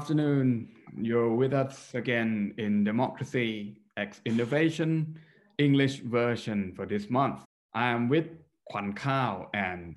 Afternoon. 0.00 0.66
You're 0.96 1.34
with 1.34 1.52
us 1.52 1.92
again 1.92 2.54
in 2.56 2.84
Democracy 2.84 3.82
X 3.98 4.22
Innovation 4.24 5.20
English 5.58 5.98
version 5.98 6.72
for 6.74 6.86
this 6.86 7.10
month. 7.10 7.44
I 7.74 7.90
am 7.90 8.08
with 8.08 8.28
Kwan 8.64 8.94
Kao 8.94 9.50
and 9.52 9.96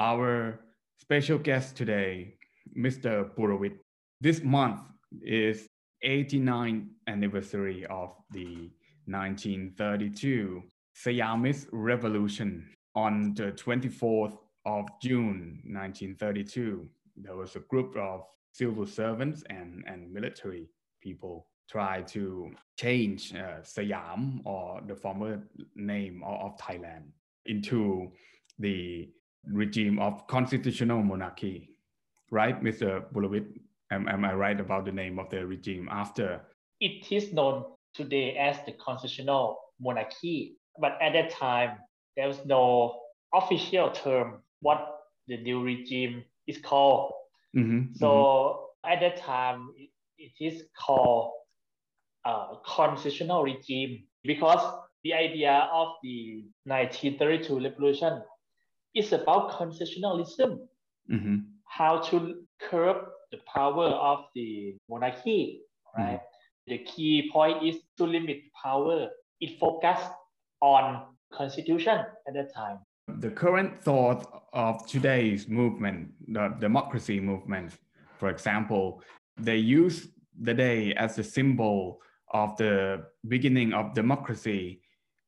our 0.00 0.58
special 0.98 1.38
guest 1.38 1.76
today, 1.76 2.34
Mr. 2.76 3.30
Purawit. 3.36 3.78
This 4.20 4.42
month 4.42 4.80
is 5.22 5.68
89th 6.04 6.88
anniversary 7.06 7.86
of 7.86 8.16
the 8.32 8.72
1932 9.06 10.60
Siamese 10.92 11.68
Revolution. 11.70 12.68
On 12.96 13.32
the 13.34 13.52
24th 13.52 14.38
of 14.64 14.86
June 15.00 15.62
1932, 15.62 16.88
there 17.16 17.36
was 17.36 17.54
a 17.54 17.60
group 17.60 17.96
of 17.96 18.24
civil 18.56 18.86
servants 18.86 19.42
and, 19.50 19.84
and 19.86 20.12
military 20.12 20.68
people 21.02 21.46
try 21.70 22.00
to 22.02 22.50
change 22.78 23.34
uh, 23.34 23.62
Siam 23.62 24.40
or 24.44 24.80
the 24.86 24.94
former 24.94 25.42
name 25.74 26.22
of, 26.24 26.56
Thailand 26.58 27.04
into 27.46 28.10
the 28.58 29.08
regime 29.44 29.98
of 29.98 30.26
constitutional 30.26 31.02
monarchy. 31.02 31.70
Right, 32.30 32.62
Mr. 32.62 33.04
Purawit? 33.12 33.46
Am, 33.90 34.08
am 34.08 34.24
I 34.24 34.34
right 34.34 34.58
about 34.58 34.84
the 34.84 34.92
name 34.92 35.18
of 35.18 35.28
the 35.30 35.46
regime 35.46 35.88
after? 35.90 36.40
It 36.80 37.12
is 37.12 37.32
known 37.32 37.64
today 37.94 38.36
as 38.36 38.56
the 38.66 38.72
constitutional 38.72 39.58
monarchy, 39.80 40.56
but 40.80 40.98
at 41.00 41.12
that 41.12 41.30
time, 41.30 41.78
there 42.16 42.26
was 42.26 42.44
no 42.44 43.00
official 43.34 43.90
term 43.90 44.42
what 44.60 45.00
the 45.28 45.36
new 45.36 45.62
regime 45.62 46.24
is 46.46 46.58
called. 46.58 47.12
Mm-hmm, 47.56 47.94
so 47.94 48.08
mm-hmm. 48.84 48.92
at 48.92 49.00
that 49.00 49.16
time, 49.22 49.70
it, 50.18 50.32
is 50.40 50.64
called 50.78 51.32
a 52.24 52.54
constitutional 52.66 53.42
regime 53.42 54.04
because 54.24 54.60
the 55.04 55.14
idea 55.14 55.68
of 55.72 55.88
the 56.02 56.44
1932 56.64 57.60
revolution 57.60 58.22
is 58.94 59.12
about 59.12 59.50
constitutionalism, 59.52 60.68
mm-hmm. 61.10 61.36
how 61.64 61.98
to 61.98 62.42
curb 62.60 62.96
the 63.30 63.38
power 63.52 63.86
of 63.86 64.24
the 64.34 64.74
monarchy, 64.88 65.60
right? 65.96 66.14
Mm-hmm. 66.14 66.72
The 66.72 66.78
key 66.78 67.30
point 67.32 67.64
is 67.64 67.76
to 67.98 68.04
limit 68.04 68.38
power. 68.60 69.08
It 69.40 69.58
focused 69.58 70.10
on 70.60 71.04
constitution 71.32 71.98
at 72.26 72.34
that 72.34 72.54
time. 72.54 72.78
The 73.08 73.30
current 73.30 73.82
thought 73.82 74.44
of 74.52 74.86
today's 74.86 75.48
movement, 75.48 76.12
the 76.28 76.48
democracy 76.58 77.20
movement, 77.20 77.72
for 78.18 78.30
example, 78.30 79.02
they 79.38 79.56
use 79.56 80.08
the 80.40 80.54
day 80.54 80.92
as 80.94 81.18
a 81.18 81.24
symbol 81.24 82.00
of 82.32 82.56
the 82.56 83.04
beginning 83.28 83.72
of 83.72 83.94
democracy 83.94 84.80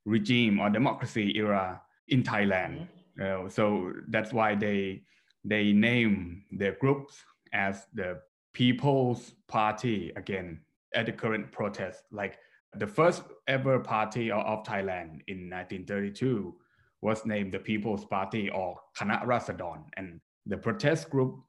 regime 0.05 0.59
or 0.59 0.71
democracy 0.71 1.37
era 1.37 1.81
in 2.09 2.23
Thailand. 2.23 2.89
Mm-hmm. 3.21 3.47
Uh, 3.47 3.49
so 3.49 3.93
that's 4.09 4.33
why 4.33 4.55
they 4.55 5.03
they 5.45 5.73
name 5.73 6.45
their 6.51 6.73
groups 6.73 7.25
as 7.53 7.87
the 7.95 8.21
People's 8.53 9.35
Party 9.47 10.13
again 10.17 10.61
at 10.95 11.07
the 11.07 11.13
current 11.13 11.53
protest. 11.53 12.03
Like 12.11 12.39
the 12.75 12.87
first 12.87 13.23
ever 13.47 13.79
party 13.79 14.31
of, 14.31 14.45
of 14.45 14.65
Thailand 14.65 15.23
in 15.29 15.49
1932 15.49 16.55
was 17.01 17.25
named 17.25 17.53
the 17.53 17.59
People's 17.59 18.05
Party 18.05 18.51
or 18.51 18.77
Kana 18.97 19.23
Rasadon. 19.25 19.85
And 19.97 20.21
the 20.47 20.57
protest 20.57 21.11
group 21.11 21.41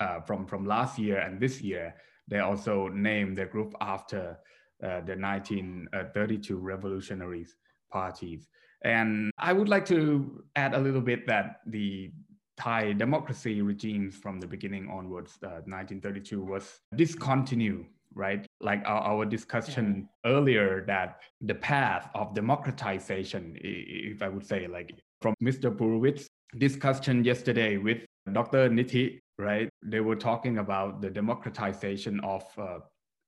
uh, 0.00 0.20
from, 0.20 0.46
from 0.46 0.64
last 0.64 0.98
year 0.98 1.18
and 1.18 1.40
this 1.40 1.60
year, 1.60 1.94
they 2.28 2.38
also 2.38 2.88
named 2.88 3.38
the 3.38 3.46
group 3.46 3.74
after 3.80 4.38
uh, 4.82 5.00
the 5.02 5.16
1932 5.16 6.56
revolutionaries 6.56 7.56
parties. 7.90 8.48
And 8.82 9.30
I 9.38 9.52
would 9.52 9.68
like 9.68 9.84
to 9.86 10.42
add 10.56 10.74
a 10.74 10.78
little 10.78 11.02
bit 11.02 11.26
that 11.26 11.60
the 11.66 12.10
Thai 12.56 12.92
democracy 12.92 13.62
regimes 13.62 14.16
from 14.16 14.40
the 14.40 14.46
beginning 14.46 14.88
onwards, 14.88 15.38
uh, 15.42 15.64
1932 15.66 16.42
was 16.42 16.80
discontinued, 16.94 17.86
right? 18.14 18.46
Like 18.60 18.82
our, 18.84 19.00
our 19.02 19.24
discussion 19.24 20.08
mm-hmm. 20.24 20.36
earlier 20.36 20.84
that 20.86 21.20
the 21.40 21.54
path 21.54 22.10
of 22.14 22.34
democratization, 22.34 23.56
if 23.60 24.22
I 24.22 24.28
would 24.28 24.46
say, 24.46 24.66
like 24.66 24.92
from 25.22 25.34
Mr. 25.42 25.74
Purawit's 25.74 26.26
discussion 26.58 27.24
yesterday 27.24 27.78
with 27.78 28.04
Dr. 28.32 28.68
Nithi, 28.68 29.20
right? 29.38 29.68
They 29.82 30.00
were 30.00 30.16
talking 30.16 30.58
about 30.58 31.00
the 31.00 31.10
democratization 31.10 32.20
of 32.20 32.44
uh, 32.58 32.80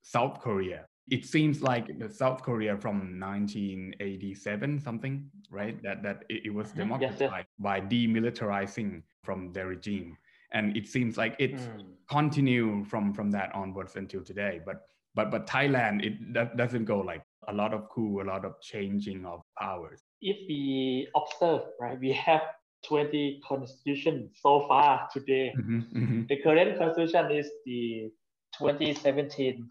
South 0.03 0.41
Korea 0.41 0.85
it 1.11 1.27
seems 1.27 1.63
like 1.63 1.99
the 1.99 2.09
South 2.09 2.43
Korea 2.43 2.77
from 2.77 3.21
1987 3.21 4.81
something, 4.81 5.29
right? 5.51 5.83
That 5.83 6.03
that 6.03 6.25
it, 6.29 6.47
it 6.47 6.55
was 6.55 6.69
mm-hmm. 6.69 6.79
democratized 6.79 7.21
yes, 7.21 7.45
by 7.59 7.81
demilitarizing 7.81 9.03
from 9.25 9.53
the 9.53 9.67
regime, 9.67 10.17
and 10.53 10.77
it 10.77 10.87
seems 10.87 11.17
like 11.17 11.35
it 11.39 11.57
mm. 11.57 11.85
continued 12.09 12.87
from 12.87 13.13
from 13.13 13.31
that 13.33 13.55
onwards 13.55 13.97
until 13.97 14.23
today. 14.23 14.61
But 14.65 14.87
but 15.15 15.31
but 15.31 15.47
Thailand, 15.47 16.05
it 16.05 16.35
that 16.35 16.57
doesn't 16.57 16.85
go 16.85 17.01
like 17.01 17.23
a 17.49 17.53
lot 17.53 17.75
of 17.75 17.89
coup, 17.89 18.21
a 18.23 18.25
lot 18.25 18.45
of 18.45 18.61
changing 18.61 19.27
of 19.27 19.41
powers. 19.59 20.01
If 20.21 20.37
we 20.49 21.09
observe, 21.15 21.63
right, 21.81 21.99
we 21.99 22.13
have 22.13 22.43
20 22.87 23.41
constitution 23.47 24.31
so 24.41 24.67
far 24.69 25.09
today. 25.13 25.53
Mm-hmm, 25.59 25.81
mm-hmm. 25.81 26.23
The 26.29 26.37
current 26.43 26.79
constitution 26.79 27.31
is 27.31 27.51
the 27.65 28.11
2017 28.59 29.69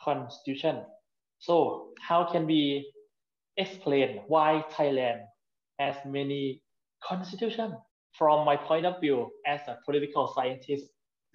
constitution. 0.00 0.82
So 1.38 1.90
how 2.00 2.24
can 2.30 2.46
we 2.46 2.90
explain 3.56 4.20
why 4.28 4.64
Thailand 4.72 5.22
has 5.78 5.96
many 6.04 6.62
constitution? 7.02 7.76
From 8.18 8.46
my 8.46 8.56
point 8.56 8.86
of 8.86 8.98
view 8.98 9.30
as 9.46 9.60
a 9.68 9.76
political 9.84 10.32
scientist, 10.34 10.86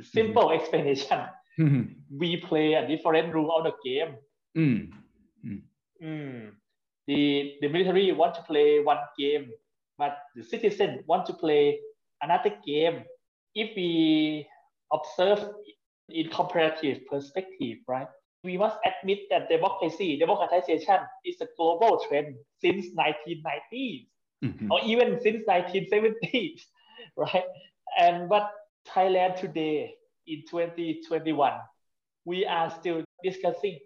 simple 0.01 0.45
mm-hmm. 0.45 0.59
explanation. 0.59 1.19
Mm-hmm. 1.61 2.17
We 2.17 2.37
play 2.37 2.73
a 2.73 2.87
different 2.87 3.33
rule 3.33 3.51
of 3.55 3.63
the 3.65 3.73
game. 3.83 4.15
Mm-hmm. 4.57 5.55
Mm. 6.03 6.51
The, 7.07 7.53
the 7.61 7.67
military 7.67 8.11
want 8.11 8.35
to 8.35 8.41
play 8.43 8.79
one 8.79 8.97
game, 9.17 9.51
but 9.97 10.17
the 10.35 10.43
citizen 10.43 11.03
want 11.07 11.25
to 11.27 11.33
play 11.33 11.79
another 12.21 12.53
game. 12.65 13.03
If 13.53 13.75
we 13.75 14.47
observe 14.91 15.49
in 16.09 16.29
comparative 16.29 17.05
perspective, 17.07 17.77
right? 17.87 18.07
we 18.43 18.57
must 18.57 18.77
admit 18.85 19.19
that 19.29 19.49
democracy, 19.49 20.17
democratization 20.17 20.99
is 21.25 21.39
a 21.41 21.47
global 21.57 22.03
trend 22.07 22.35
since 22.59 22.87
1990s 22.97 24.07
mm-hmm. 24.43 24.71
or 24.71 24.79
even 24.83 25.19
since 25.21 25.45
1970s, 25.47 26.61
right? 27.17 27.43
And 27.99 28.27
but 28.27 28.51
Thailand 28.87 29.39
today 29.39 29.93
in 30.31 30.43
2021, 30.49 31.53
we 32.25 32.45
are 32.45 32.71
still 32.79 33.03
discussing 33.23 33.79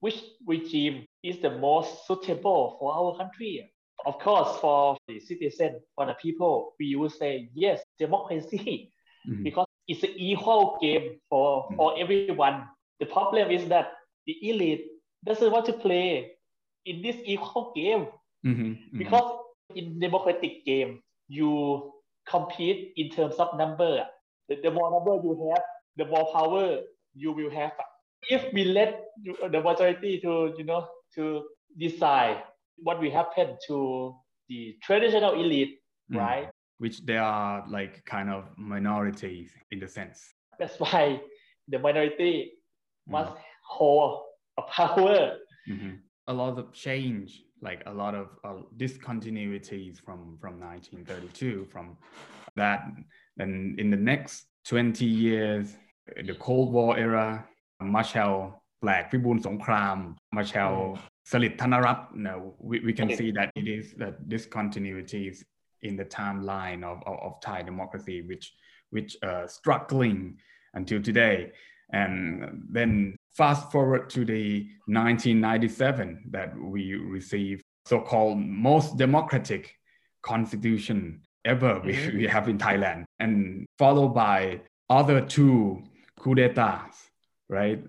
which 0.00 0.20
regime 0.46 1.06
is 1.22 1.40
the 1.40 1.50
most 1.50 2.06
suitable 2.06 2.76
for 2.78 2.94
our 2.94 3.16
country. 3.16 3.72
Of 4.06 4.18
course, 4.18 4.58
for 4.60 4.96
the 5.08 5.20
citizen, 5.20 5.80
for 5.94 6.06
the 6.06 6.14
people, 6.14 6.74
we 6.78 6.96
will 6.96 7.10
say 7.10 7.50
yes, 7.54 7.82
democracy, 7.98 8.92
mm-hmm. 9.28 9.42
because 9.42 9.66
it's 9.88 10.02
an 10.02 10.14
equal 10.16 10.78
game 10.80 11.18
for, 11.28 11.64
mm-hmm. 11.64 11.76
for 11.76 11.98
everyone 11.98 12.66
the 13.00 13.06
problem 13.06 13.50
is 13.50 13.66
that 13.68 13.92
the 14.26 14.36
elite 14.48 14.86
doesn't 15.24 15.50
want 15.50 15.66
to 15.66 15.72
play 15.72 16.32
in 16.84 17.02
this 17.02 17.16
equal 17.24 17.72
game 17.74 18.06
mm-hmm, 18.44 18.62
mm-hmm. 18.62 18.98
because 18.98 19.40
in 19.74 19.98
democratic 19.98 20.64
game 20.64 21.00
you 21.28 21.92
compete 22.28 22.92
in 22.96 23.10
terms 23.10 23.36
of 23.36 23.56
number. 23.56 24.04
The, 24.50 24.56
the 24.62 24.70
more 24.70 24.90
number 24.90 25.14
you 25.22 25.54
have, 25.54 25.64
the 25.96 26.04
more 26.06 26.30
power 26.32 26.80
you 27.14 27.32
will 27.32 27.50
have. 27.50 27.72
If 28.28 28.52
we 28.52 28.64
let 28.64 29.04
the 29.24 29.60
majority 29.62 30.20
to 30.20 30.52
you 30.58 30.64
know 30.64 30.86
to 31.14 31.44
decide 31.78 32.42
what 32.76 33.00
will 33.00 33.10
happen 33.10 33.56
to 33.68 34.16
the 34.48 34.76
traditional 34.82 35.34
elite, 35.34 35.78
mm. 36.12 36.18
right? 36.18 36.50
Which 36.78 37.04
they 37.06 37.16
are 37.16 37.64
like 37.68 38.04
kind 38.04 38.28
of 38.28 38.44
minorities 38.56 39.50
in 39.70 39.78
the 39.78 39.88
sense. 39.88 40.20
That's 40.58 40.78
why 40.80 41.20
the 41.68 41.78
minority 41.78 42.52
must 43.08 43.32
hold 43.66 44.24
a 44.58 44.62
power. 44.62 45.36
Mm-hmm. 45.68 45.90
A 46.26 46.32
lot 46.32 46.58
of 46.58 46.72
change, 46.72 47.42
like 47.62 47.82
a 47.86 47.92
lot 47.92 48.14
of 48.14 48.28
uh, 48.44 48.62
discontinuities 48.76 50.00
from 50.00 50.36
from 50.40 50.60
1932, 50.60 51.66
from 51.70 51.96
that. 52.56 52.82
Then 53.40 53.74
in 53.78 53.88
the 53.88 53.96
next 53.96 54.48
20 54.66 55.06
years, 55.06 55.74
the 56.26 56.34
Cold 56.34 56.72
War 56.74 56.98
era, 56.98 57.48
Marshal 57.80 58.62
Plaek, 58.82 59.10
Vibun 59.10 59.40
Songkram, 59.40 60.14
Marshal 60.30 60.98
Salit 61.26 61.56
Thanarat, 61.56 62.14
no, 62.14 62.54
we, 62.58 62.80
we 62.80 62.92
can 62.92 63.06
okay. 63.06 63.16
see 63.16 63.30
that 63.30 63.50
it 63.56 63.66
is 63.66 63.94
that 63.96 64.28
discontinuities 64.28 65.42
in 65.80 65.96
the 65.96 66.04
timeline 66.04 66.84
of, 66.84 67.02
of, 67.06 67.18
of 67.22 67.40
Thai 67.40 67.62
democracy, 67.62 68.20
which 68.20 68.52
which 68.90 69.16
uh, 69.22 69.46
struggling 69.46 70.36
until 70.74 71.00
today. 71.00 71.52
And 71.92 72.66
then 72.70 73.16
fast 73.32 73.72
forward 73.72 74.10
to 74.10 74.26
the 74.26 74.68
1997 74.86 76.24
that 76.32 76.54
we 76.58 76.94
received 76.94 77.62
so-called 77.86 78.38
most 78.38 78.98
democratic 78.98 79.74
constitution 80.22 81.22
ever 81.44 81.80
we, 81.84 81.94
mm-hmm. 81.94 82.16
we 82.18 82.26
have 82.26 82.48
in 82.48 82.58
Thailand 82.58 83.04
and 83.18 83.66
followed 83.78 84.14
by 84.14 84.60
other 84.88 85.20
two 85.20 85.82
coup 86.18 86.34
d'etats, 86.34 87.10
right? 87.48 87.82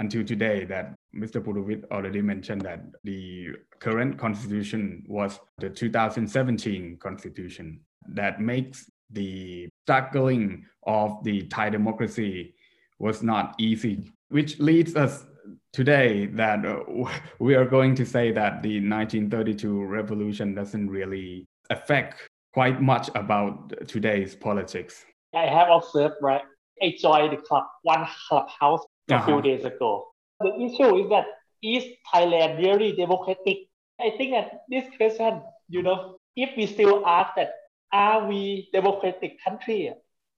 Until 0.00 0.24
today 0.24 0.64
that 0.64 0.94
Mr. 1.14 1.42
Puravit 1.42 1.84
already 1.90 2.20
mentioned 2.20 2.62
that 2.62 2.80
the 3.04 3.50
current 3.78 4.18
constitution 4.18 5.04
was 5.06 5.38
the 5.58 5.70
2017 5.70 6.96
constitution 6.98 7.80
that 8.08 8.40
makes 8.40 8.90
the 9.10 9.68
struggling 9.84 10.64
of 10.86 11.22
the 11.22 11.42
Thai 11.42 11.70
democracy 11.70 12.54
was 12.98 13.22
not 13.22 13.54
easy, 13.58 14.10
which 14.28 14.58
leads 14.58 14.96
us 14.96 15.24
today 15.72 16.26
that 16.26 16.64
uh, 16.64 16.80
we 17.38 17.54
are 17.54 17.66
going 17.66 17.94
to 17.94 18.06
say 18.06 18.32
that 18.32 18.62
the 18.62 18.76
1932 18.76 19.84
revolution 19.84 20.54
doesn't 20.54 20.88
really 20.88 21.46
affect 21.70 22.28
quite 22.54 22.80
much 22.80 23.10
about 23.16 23.74
today's 23.88 24.34
politics. 24.36 25.04
I 25.34 25.46
have 25.46 25.68
observed, 25.68 26.14
right? 26.22 26.42
I 26.80 26.94
joined 26.98 27.32
the 27.32 27.42
club, 27.42 27.64
one 27.82 28.06
clubhouse 28.28 28.80
a 29.10 29.16
uh-huh. 29.16 29.26
few 29.26 29.42
days 29.42 29.64
ago. 29.64 30.06
The 30.40 30.54
issue 30.62 30.96
is 31.02 31.10
that 31.10 31.26
is 31.62 31.84
Thailand 32.12 32.58
really 32.58 32.92
democratic? 32.92 33.58
I 34.00 34.10
think 34.16 34.32
that 34.32 34.60
this 34.68 34.84
question, 34.96 35.42
you 35.68 35.82
know, 35.82 36.18
if 36.36 36.50
we 36.56 36.66
still 36.66 37.04
ask 37.06 37.34
that, 37.36 37.50
are 37.92 38.26
we 38.26 38.68
democratic 38.72 39.42
country? 39.42 39.92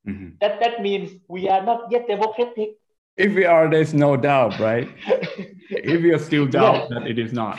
Mm-hmm. 0.08 0.36
That 0.40 0.60
that 0.60 0.82
means 0.82 1.12
we 1.28 1.48
are 1.48 1.62
not 1.62 1.90
yet 1.90 2.06
democratic. 2.08 2.76
If 3.16 3.34
we 3.34 3.44
are, 3.44 3.68
there's 3.68 3.94
no 3.94 4.16
doubt, 4.16 4.58
right? 4.58 4.88
if 5.70 6.00
you 6.02 6.18
still 6.18 6.46
doubt 6.46 6.88
yeah. 6.90 6.98
that 6.98 7.06
it 7.08 7.18
is 7.18 7.32
not. 7.32 7.58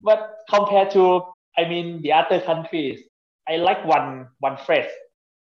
But 0.00 0.34
compared 0.48 0.90
to, 0.92 1.22
I 1.56 1.68
mean, 1.68 2.02
the 2.02 2.12
other 2.12 2.40
countries, 2.40 3.00
I 3.48 3.56
like 3.56 3.84
one 3.84 4.28
one 4.40 4.56
phrase. 4.56 4.90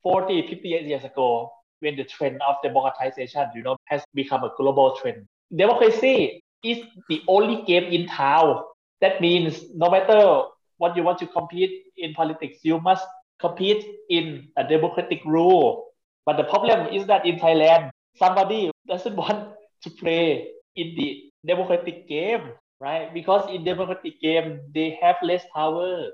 40, 0.03 0.47
50 0.47 0.67
years 0.67 1.03
ago, 1.03 1.51
when 1.79 1.95
the 1.95 2.03
trend 2.03 2.41
of 2.47 2.55
democratization, 2.63 3.45
you 3.53 3.61
know, 3.61 3.77
has 3.85 4.01
become 4.15 4.43
a 4.43 4.51
global 4.57 4.95
trend. 4.95 5.27
Democracy 5.55 6.41
is 6.63 6.79
the 7.09 7.21
only 7.27 7.63
game 7.63 7.83
in 7.83 8.07
town. 8.07 8.63
That 9.01 9.21
means 9.21 9.61
no 9.75 9.89
matter 9.89 10.43
what 10.77 10.95
you 10.95 11.03
want 11.03 11.19
to 11.19 11.27
compete 11.27 11.85
in 11.97 12.13
politics, 12.13 12.59
you 12.63 12.79
must 12.79 13.05
compete 13.39 13.85
in 14.09 14.47
a 14.57 14.63
democratic 14.63 15.21
rule. 15.25 15.85
But 16.25 16.37
the 16.37 16.45
problem 16.45 16.93
is 16.93 17.05
that 17.07 17.25
in 17.25 17.37
Thailand, 17.37 17.91
somebody 18.15 18.71
doesn't 18.87 19.15
want 19.15 19.53
to 19.83 19.89
play 19.89 20.49
in 20.75 20.95
the 20.95 21.31
democratic 21.45 22.07
game, 22.07 22.53
right? 22.79 23.13
Because 23.13 23.49
in 23.49 23.63
democratic 23.63 24.21
game, 24.21 24.61
they 24.73 24.97
have 25.01 25.15
less 25.23 25.43
power. 25.53 26.09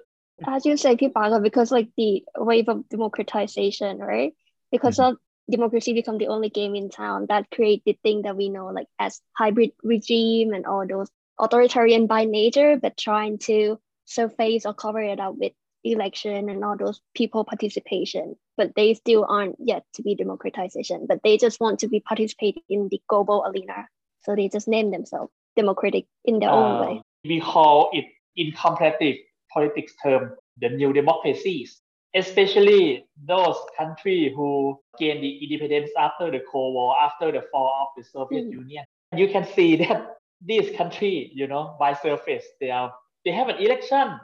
As 0.46 0.66
you 0.66 0.78
say, 0.78 0.96
Kipaga, 0.96 1.42
because 1.42 1.72
like 1.72 1.90
the 1.98 2.24
wave 2.38 2.70
of 2.70 2.88
democratization, 2.90 3.98
right? 3.98 4.34
Because 4.72 4.98
mm-hmm. 4.98 5.14
of 5.14 5.18
democracy 5.50 5.94
become 5.94 6.18
the 6.18 6.28
only 6.28 6.50
game 6.50 6.76
in 6.76 6.90
town 6.90 7.26
that 7.30 7.50
create 7.50 7.84
the 7.86 7.98
thing 8.04 8.24
that 8.24 8.36
we 8.36 8.50
know 8.50 8.68
like 8.68 8.88
as 9.00 9.22
hybrid 9.36 9.72
regime 9.82 10.54
and 10.54 10.66
all 10.66 10.86
those 10.86 11.10
authoritarian 11.40 12.08
by 12.08 12.26
nature, 12.26 12.78
but 12.82 12.98
trying 12.98 13.38
to 13.38 13.80
surface 14.06 14.66
or 14.66 14.74
cover 14.74 15.02
it 15.02 15.20
up 15.20 15.36
with 15.38 15.54
election 15.84 16.50
and 16.50 16.64
all 16.64 16.78
those 16.78 17.02
people 17.16 17.44
participation. 17.44 18.36
But 18.58 18.74
they 18.76 18.94
still 18.94 19.26
aren't 19.28 19.56
yet 19.60 19.86
to 19.96 20.02
be 20.02 20.16
democratization, 20.16 21.06
but 21.08 21.22
they 21.24 21.38
just 21.38 21.60
want 21.60 21.80
to 21.80 21.88
be 21.88 22.00
participate 22.00 22.64
in 22.70 22.90
the 22.90 23.02
global 23.08 23.44
arena. 23.46 23.88
So 24.22 24.36
they 24.36 24.50
just 24.50 24.68
name 24.68 24.92
themselves 24.92 25.32
democratic 25.56 26.06
in 26.26 26.40
their 26.40 26.50
uh, 26.50 26.56
own 26.56 26.88
way. 26.88 27.02
We 27.24 27.40
call 27.40 27.90
it 27.94 28.06
in 28.36 28.52
comparative 28.52 29.18
politics 29.58 29.94
term 30.04 30.24
the 30.64 30.70
new 30.82 30.92
democracies 31.02 31.82
especially 32.16 33.06
those 33.26 33.58
countries 33.78 34.34
who 34.36 34.80
gained 35.00 35.24
the 35.24 35.38
independence 35.44 35.92
after 35.98 36.32
the 36.32 36.42
Cold 36.52 36.74
War, 36.74 36.96
after 37.00 37.32
the 37.32 37.44
fall 37.52 37.72
of 37.82 37.88
the 37.98 38.10
Soviet 38.10 38.46
mm. 38.46 38.52
Union. 38.52 38.86
You 39.16 39.28
can 39.28 39.46
see 39.46 39.76
that 39.84 40.18
these 40.44 40.76
countries, 40.76 41.32
you 41.34 41.48
know, 41.48 41.76
by 41.80 41.94
surface, 41.94 42.46
they 42.60 42.72
are 42.72 42.94
they 43.26 43.32
have 43.32 43.50
an 43.50 43.58
election. 43.58 44.20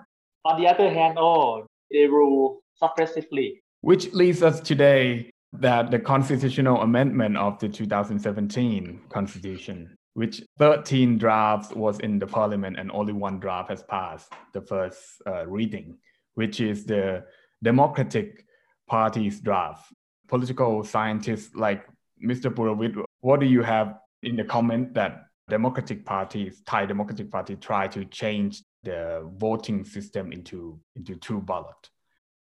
On 0.46 0.60
the 0.60 0.68
other 0.68 0.90
hand, 0.90 1.18
oh, 1.18 1.66
they 1.92 2.06
rule 2.06 2.62
suppressively. 2.82 3.62
Which 3.82 4.14
leads 4.14 4.42
us 4.44 4.60
today 4.60 5.30
that 5.54 5.92
the 5.92 6.00
constitutional 6.00 6.82
amendment 6.82 7.38
of 7.38 7.60
the 7.60 7.70
2017 7.70 9.02
constitution, 9.10 9.96
which 10.14 10.44
13 10.60 11.18
drafts 11.18 11.74
was 11.74 12.00
in 12.00 12.20
the 12.20 12.28
parliament 12.28 12.78
and 12.80 12.92
only 12.92 13.14
one 13.14 13.40
draft 13.40 13.70
has 13.70 13.84
passed 13.84 14.32
the 14.54 14.62
first 14.62 15.00
uh, 15.26 15.46
reading, 15.48 15.98
which 16.36 16.60
is 16.60 16.86
the 16.86 17.24
Democratic 17.64 18.46
Party's 18.88 19.40
draft. 19.40 19.92
Political 20.28 20.84
scientists 20.84 21.56
like 21.56 21.86
Mr. 22.24 22.54
Puravit, 22.54 23.04
what 23.22 23.40
do 23.40 23.46
you 23.46 23.64
have 23.64 23.96
in 24.22 24.36
the 24.36 24.44
comment 24.44 24.94
that 24.94 25.26
Democratic 25.50 26.06
parties, 26.06 26.62
Thai 26.66 26.86
Democratic 26.86 27.30
Party, 27.30 27.56
try 27.56 27.88
to 27.88 28.06
change 28.06 28.64
the 28.84 29.30
voting 29.38 29.84
system 29.84 30.32
into, 30.32 30.80
into 30.96 31.16
two 31.16 31.42
ballot? 31.42 31.90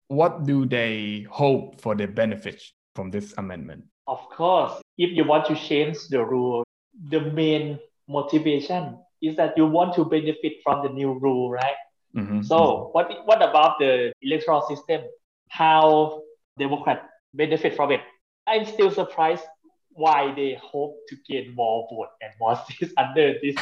What 0.07 0.45
do 0.45 0.65
they 0.65 1.25
hope 1.29 1.79
for 1.79 1.95
the 1.95 2.07
benefits 2.07 2.73
from 2.95 3.11
this 3.11 3.33
amendment? 3.37 3.85
Of 4.07 4.19
course, 4.29 4.81
if 4.97 5.15
you 5.15 5.23
want 5.23 5.45
to 5.45 5.55
change 5.55 5.97
the 6.09 6.25
rule, 6.25 6.65
the 7.09 7.21
main 7.21 7.79
motivation 8.07 8.97
is 9.21 9.35
that 9.37 9.57
you 9.57 9.65
want 9.65 9.93
to 9.95 10.05
benefit 10.05 10.53
from 10.63 10.83
the 10.83 10.93
new 10.93 11.13
rule, 11.19 11.51
right? 11.51 11.75
Mm-hmm. 12.15 12.41
So 12.41 12.89
what 12.91 13.09
what 13.25 13.41
about 13.41 13.79
the 13.79 14.11
electoral 14.21 14.61
system? 14.63 15.01
How 15.49 16.23
Democrats 16.57 17.05
benefit 17.33 17.75
from 17.75 17.91
it? 17.91 18.01
I'm 18.47 18.65
still 18.65 18.91
surprised 18.91 19.43
why 19.93 20.33
they 20.35 20.57
hope 20.61 20.97
to 21.09 21.15
gain 21.27 21.53
more 21.55 21.87
vote 21.89 22.09
and 22.21 22.31
more 22.39 22.59
seats 22.67 22.93
under 22.97 23.35
this 23.41 23.55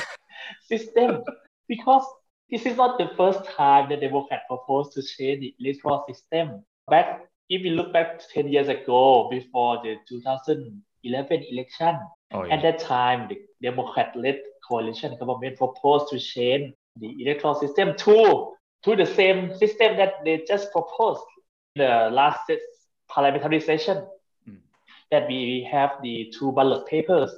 system 0.67 1.23
because 1.67 2.05
this 2.49 2.65
is 2.65 2.77
not 2.77 2.97
the 2.97 3.11
first 3.15 3.45
time 3.55 3.89
the 3.89 3.97
Democrats 3.97 4.43
proposed 4.47 4.93
to 4.93 5.03
change 5.03 5.41
the 5.41 5.55
electoral 5.59 6.03
system. 6.07 6.63
Back 6.87 7.29
if 7.49 7.63
we 7.63 7.71
look 7.71 7.91
back 7.91 8.21
10 8.31 8.47
years 8.47 8.67
ago 8.67 9.27
before 9.29 9.81
the 9.83 9.95
2011 10.07 11.45
election, 11.51 11.99
oh, 12.33 12.43
yeah. 12.43 12.55
at 12.55 12.61
that 12.61 12.79
time 12.79 13.27
the 13.27 13.39
Democrat-led 13.61 14.39
coalition 14.67 15.17
government 15.17 15.57
proposed 15.57 16.09
to 16.09 16.19
change 16.19 16.73
the 16.97 17.21
electoral 17.21 17.55
system 17.55 17.95
to, 17.97 18.53
to 18.83 18.95
the 18.95 19.05
same 19.05 19.55
system 19.57 19.97
that 19.97 20.13
they 20.23 20.43
just 20.47 20.71
proposed 20.71 21.23
in 21.75 21.81
the 21.83 22.09
last 22.11 22.51
parliamentary 23.07 23.59
session 23.59 24.05
mm. 24.47 24.57
that 25.11 25.27
we 25.27 25.67
have 25.69 25.91
the 26.03 26.31
two 26.37 26.51
ballot 26.51 26.85
papers. 26.87 27.31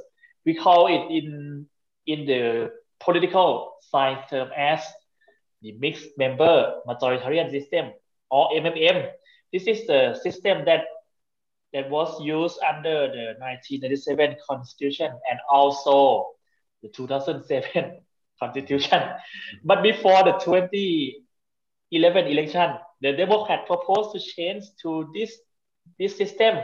We 0.45 0.55
call 0.55 0.87
it 0.87 1.13
in, 1.13 1.65
in 2.07 2.25
the 2.25 2.71
political 2.99 3.75
science 3.81 4.21
term 4.29 4.49
as 4.55 4.81
the 5.61 5.73
mixed 5.73 6.17
member 6.17 6.81
majoritarian 6.87 7.49
system 7.51 7.91
or 8.29 8.49
MMM. 8.51 9.09
This 9.53 9.67
is 9.67 9.85
the 9.87 10.19
system 10.21 10.65
that 10.65 10.85
that 11.73 11.89
was 11.89 12.21
used 12.21 12.59
under 12.67 13.07
the 13.07 13.35
1997 13.39 14.35
constitution 14.47 15.11
and 15.29 15.39
also 15.51 16.27
the 16.83 16.89
2007 16.89 18.01
constitution. 18.39 18.99
Mm-hmm. 18.99 19.57
But 19.63 19.83
before 19.83 20.23
the 20.23 20.33
2011 20.43 22.27
election, 22.27 22.73
the 23.01 23.13
Democrat 23.13 23.65
proposed 23.67 24.11
to 24.13 24.19
change 24.19 24.65
to 24.81 25.09
this, 25.13 25.37
this 25.97 26.17
system. 26.17 26.59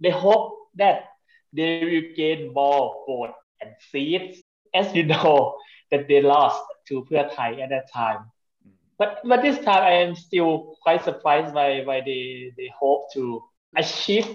They 0.00 0.10
hope 0.10 0.54
that 0.76 1.04
they 1.52 1.80
will 1.84 2.14
gain 2.16 2.52
more 2.52 3.04
votes 3.06 3.38
and 3.60 3.70
seats. 3.90 4.42
As 4.74 4.94
you 4.94 5.04
know, 5.04 5.56
that 5.90 6.08
they 6.08 6.20
lost 6.20 6.62
to 6.88 7.04
Pheu 7.10 7.34
Thai 7.34 7.60
at 7.60 7.70
that 7.70 7.90
time. 7.92 8.30
Mm-hmm. 8.66 8.70
But, 8.98 9.20
but 9.24 9.42
this 9.42 9.58
time 9.58 9.82
I 9.84 9.92
am 10.02 10.16
still 10.16 10.76
quite 10.82 11.04
surprised 11.04 11.54
by, 11.54 11.84
by 11.84 12.00
they, 12.00 12.52
they 12.56 12.70
hope 12.78 13.12
to 13.14 13.42
achieve 13.76 14.26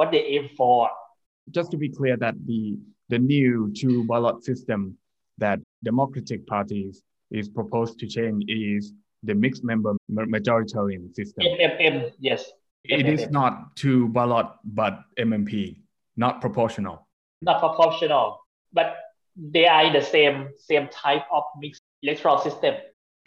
what 0.00 0.10
they 0.10 0.24
aim 0.36 0.48
for. 0.56 0.88
Just 1.50 1.70
to 1.72 1.76
be 1.76 1.90
clear 1.90 2.16
that 2.16 2.34
the, 2.46 2.78
the 3.10 3.18
new 3.18 3.70
two 3.76 4.06
ballot 4.06 4.42
system 4.42 4.96
that 5.36 5.58
Democratic 5.84 6.46
parties 6.46 7.02
is 7.30 7.50
proposed 7.50 7.98
to 7.98 8.06
change 8.06 8.44
is 8.48 8.94
the 9.28 9.34
mixed 9.34 9.62
member 9.62 9.92
majoritarian 10.10 11.14
system. 11.14 11.44
MMM, 11.44 12.12
yes. 12.18 12.50
It 12.84 13.04
MMM. 13.04 13.12
is 13.12 13.30
not 13.30 13.76
two 13.76 14.08
ballot, 14.08 14.46
but 14.64 15.00
MMP, 15.18 15.76
not 16.16 16.40
proportional. 16.40 17.06
Not 17.42 17.60
proportional, 17.60 18.40
but 18.72 18.96
they 19.36 19.66
are 19.66 19.84
in 19.84 19.92
the 19.92 20.06
same 20.14 20.48
same 20.70 20.88
type 20.88 21.24
of 21.30 21.42
mixed 21.58 21.82
electoral 22.02 22.38
system. 22.38 22.74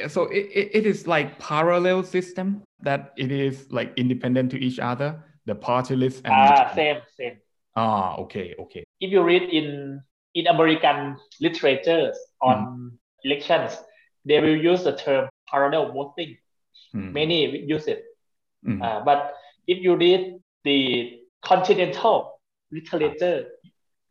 So 0.08 0.24
it, 0.24 0.46
it, 0.60 0.68
it 0.78 0.86
is 0.88 1.06
like 1.06 1.38
parallel 1.38 2.02
system 2.02 2.64
that 2.82 3.14
it 3.16 3.32
is 3.32 3.72
like 3.72 3.94
independent 3.96 4.50
to 4.52 4.58
each 4.60 4.80
other, 4.80 5.24
the 5.46 5.56
party 5.56 5.96
list. 5.96 6.22
And 6.26 6.34
ah, 6.34 6.72
same, 6.74 7.02
same. 7.18 7.38
Ah, 7.76 8.16
okay, 8.18 8.56
okay. 8.60 8.84
If 9.00 9.12
you 9.12 9.24
read 9.24 9.44
in 9.44 10.02
in 10.36 10.48
American 10.48 11.18
literatures 11.40 12.18
on 12.42 12.58
mm. 12.58 12.92
elections, 13.24 13.78
they 14.26 14.40
will 14.40 14.56
use 14.56 14.84
the 14.84 14.96
term 14.96 15.30
parallel 15.48 15.92
voting. 15.92 16.38
Mm. 16.96 17.14
Many 17.14 17.60
use 17.60 17.88
it. 17.88 18.04
Mm. 18.66 18.82
Uh, 18.82 19.04
but 19.04 19.34
if 19.68 19.80
you 19.80 19.96
read 19.96 20.40
the 20.64 21.20
continental 21.44 22.40
literature, 22.72 23.48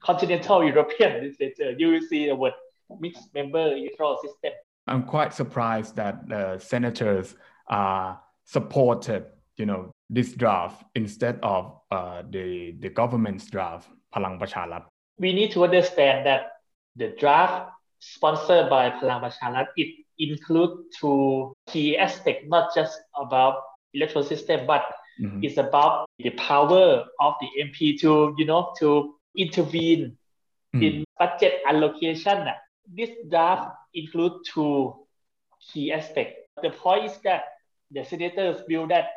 continental 0.02 0.64
European 0.64 1.22
literature, 1.40 1.72
you 1.78 1.88
will 1.88 2.00
see 2.00 2.26
the 2.26 2.34
word 2.34 2.54
mixed 3.00 3.32
member 3.34 3.74
electoral 3.74 4.18
system. 4.22 4.52
I'm 4.86 5.04
quite 5.04 5.32
surprised 5.32 5.96
that 5.96 6.28
the 6.28 6.58
senators 6.58 7.36
uh, 7.70 8.16
supported, 8.44 9.26
you 9.56 9.66
know, 9.66 9.92
this 10.12 10.32
draft 10.36 10.84
instead 10.94 11.40
of 11.42 11.80
uh, 11.90 12.22
the 12.28 12.76
the 12.84 12.90
government's 12.92 13.48
draft, 13.48 13.88
Palang 14.14 14.36
Pracharat. 14.36 14.84
We 15.18 15.32
need 15.32 15.52
to 15.56 15.64
understand 15.64 16.26
that 16.28 16.60
the 16.96 17.16
draft 17.16 17.72
sponsored 17.98 18.68
by 18.68 18.92
Palang 19.00 19.24
Pracharat 19.24 19.72
it 19.80 20.04
include 20.18 20.92
two 21.00 21.56
key 21.66 21.96
aspects, 21.96 22.44
not 22.46 22.74
just 22.76 23.00
about 23.16 23.64
electoral 23.94 24.24
system, 24.24 24.66
but 24.66 24.84
mm-hmm. 25.20 25.40
it's 25.42 25.56
about 25.56 26.04
the 26.18 26.30
power 26.36 27.08
of 27.20 27.32
the 27.40 27.48
MP 27.64 27.98
to, 28.00 28.34
you 28.36 28.44
know, 28.44 28.74
to 28.78 29.16
intervene 29.36 30.16
mm-hmm. 30.74 30.82
in 30.82 31.04
budget 31.18 31.64
allocation. 31.66 32.44
This 32.84 33.10
draft 33.30 33.72
include 33.94 34.44
two 34.44 34.94
key 35.72 35.92
aspects. 35.92 36.36
The 36.62 36.70
point 36.70 37.06
is 37.06 37.16
that 37.24 37.44
the 37.90 38.04
senators 38.04 38.60
feel 38.68 38.86
that 38.88 39.08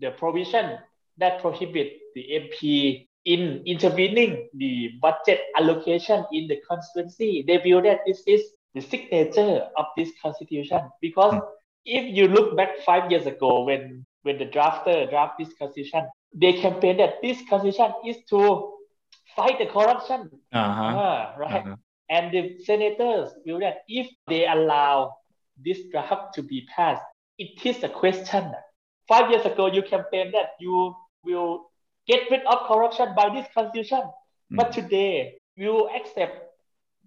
the 0.00 0.10
provision 0.12 0.78
that 1.18 1.40
prohibit 1.40 1.92
the 2.14 2.22
MP 2.22 3.06
in 3.24 3.62
intervening 3.66 4.48
the 4.54 4.90
budget 5.02 5.40
allocation 5.58 6.24
in 6.32 6.48
the 6.48 6.60
constituency, 6.68 7.44
they 7.46 7.58
feel 7.58 7.82
that 7.82 8.00
this 8.06 8.22
is 8.26 8.42
the 8.74 8.80
signature 8.80 9.68
of 9.76 9.86
this 9.96 10.10
constitution. 10.22 10.80
Because 11.00 11.34
mm. 11.34 11.42
if 11.84 12.16
you 12.16 12.28
look 12.28 12.56
back 12.56 12.78
five 12.86 13.10
years 13.10 13.26
ago 13.26 13.64
when 13.64 14.04
when 14.22 14.38
the 14.38 14.46
drafter 14.46 15.08
draft 15.10 15.38
this 15.38 15.52
constitution, 15.58 16.08
they 16.34 16.52
campaign 16.54 16.96
that 16.98 17.22
this 17.22 17.38
constitution 17.48 17.92
is 18.06 18.16
to 18.28 18.72
fight 19.36 19.58
the 19.58 19.66
corruption. 19.66 20.30
Uh-huh. 20.52 20.82
Uh, 20.82 21.34
right. 21.38 21.66
Uh-huh. 21.66 21.76
And 22.10 22.32
the 22.32 22.58
senators 22.64 23.32
feel 23.44 23.60
that 23.60 23.78
if 23.86 24.08
they 24.26 24.46
allow 24.46 25.14
this 25.62 25.78
draft 25.90 26.34
to 26.34 26.42
be 26.42 26.66
passed, 26.74 27.02
it 27.38 27.64
is 27.64 27.82
a 27.82 27.88
question. 27.88 28.52
Five 29.08 29.30
years 29.30 29.46
ago, 29.46 29.66
you 29.66 29.82
campaigned 29.82 30.34
that 30.34 30.50
you 30.60 30.94
will 31.24 31.70
get 32.06 32.30
rid 32.30 32.44
of 32.44 32.68
corruption 32.68 33.14
by 33.16 33.30
this 33.34 33.46
constitution. 33.54 34.02
Mm. 34.52 34.56
But 34.56 34.72
today, 34.72 35.38
you 35.56 35.88
accept 35.88 36.44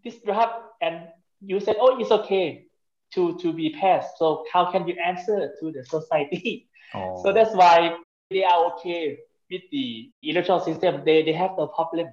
this 0.03 0.17
draft 0.25 0.59
and 0.81 1.07
you 1.41 1.59
said, 1.59 1.75
oh, 1.79 1.99
it's 1.99 2.11
okay 2.11 2.65
to, 3.13 3.37
to 3.39 3.53
be 3.53 3.75
passed. 3.79 4.17
So 4.17 4.45
how 4.51 4.71
can 4.71 4.87
you 4.87 4.95
answer 5.03 5.53
to 5.59 5.71
the 5.71 5.83
society? 5.85 6.67
Oh. 6.93 7.23
So 7.23 7.31
that's 7.31 7.55
why 7.55 7.95
they 8.29 8.43
are 8.43 8.65
okay 8.73 9.17
with 9.49 9.61
the 9.71 10.11
electoral 10.23 10.59
system. 10.59 11.03
They, 11.05 11.23
they 11.23 11.31
have 11.31 11.51
no 11.57 11.67
problem. 11.67 12.07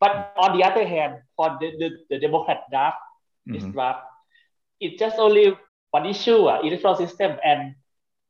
But 0.00 0.32
on 0.36 0.58
the 0.58 0.64
other 0.64 0.84
hand, 0.84 1.22
for 1.36 1.56
the, 1.60 1.70
the, 1.78 1.90
the 2.10 2.18
Democrat 2.18 2.62
draft, 2.68 2.96
this 3.46 3.62
mm-hmm. 3.62 3.70
draft, 3.70 4.00
it's 4.80 4.98
just 4.98 5.20
only 5.20 5.56
one 5.92 6.06
issue, 6.06 6.46
uh, 6.46 6.60
electoral 6.62 6.96
system, 6.96 7.36
and 7.44 7.76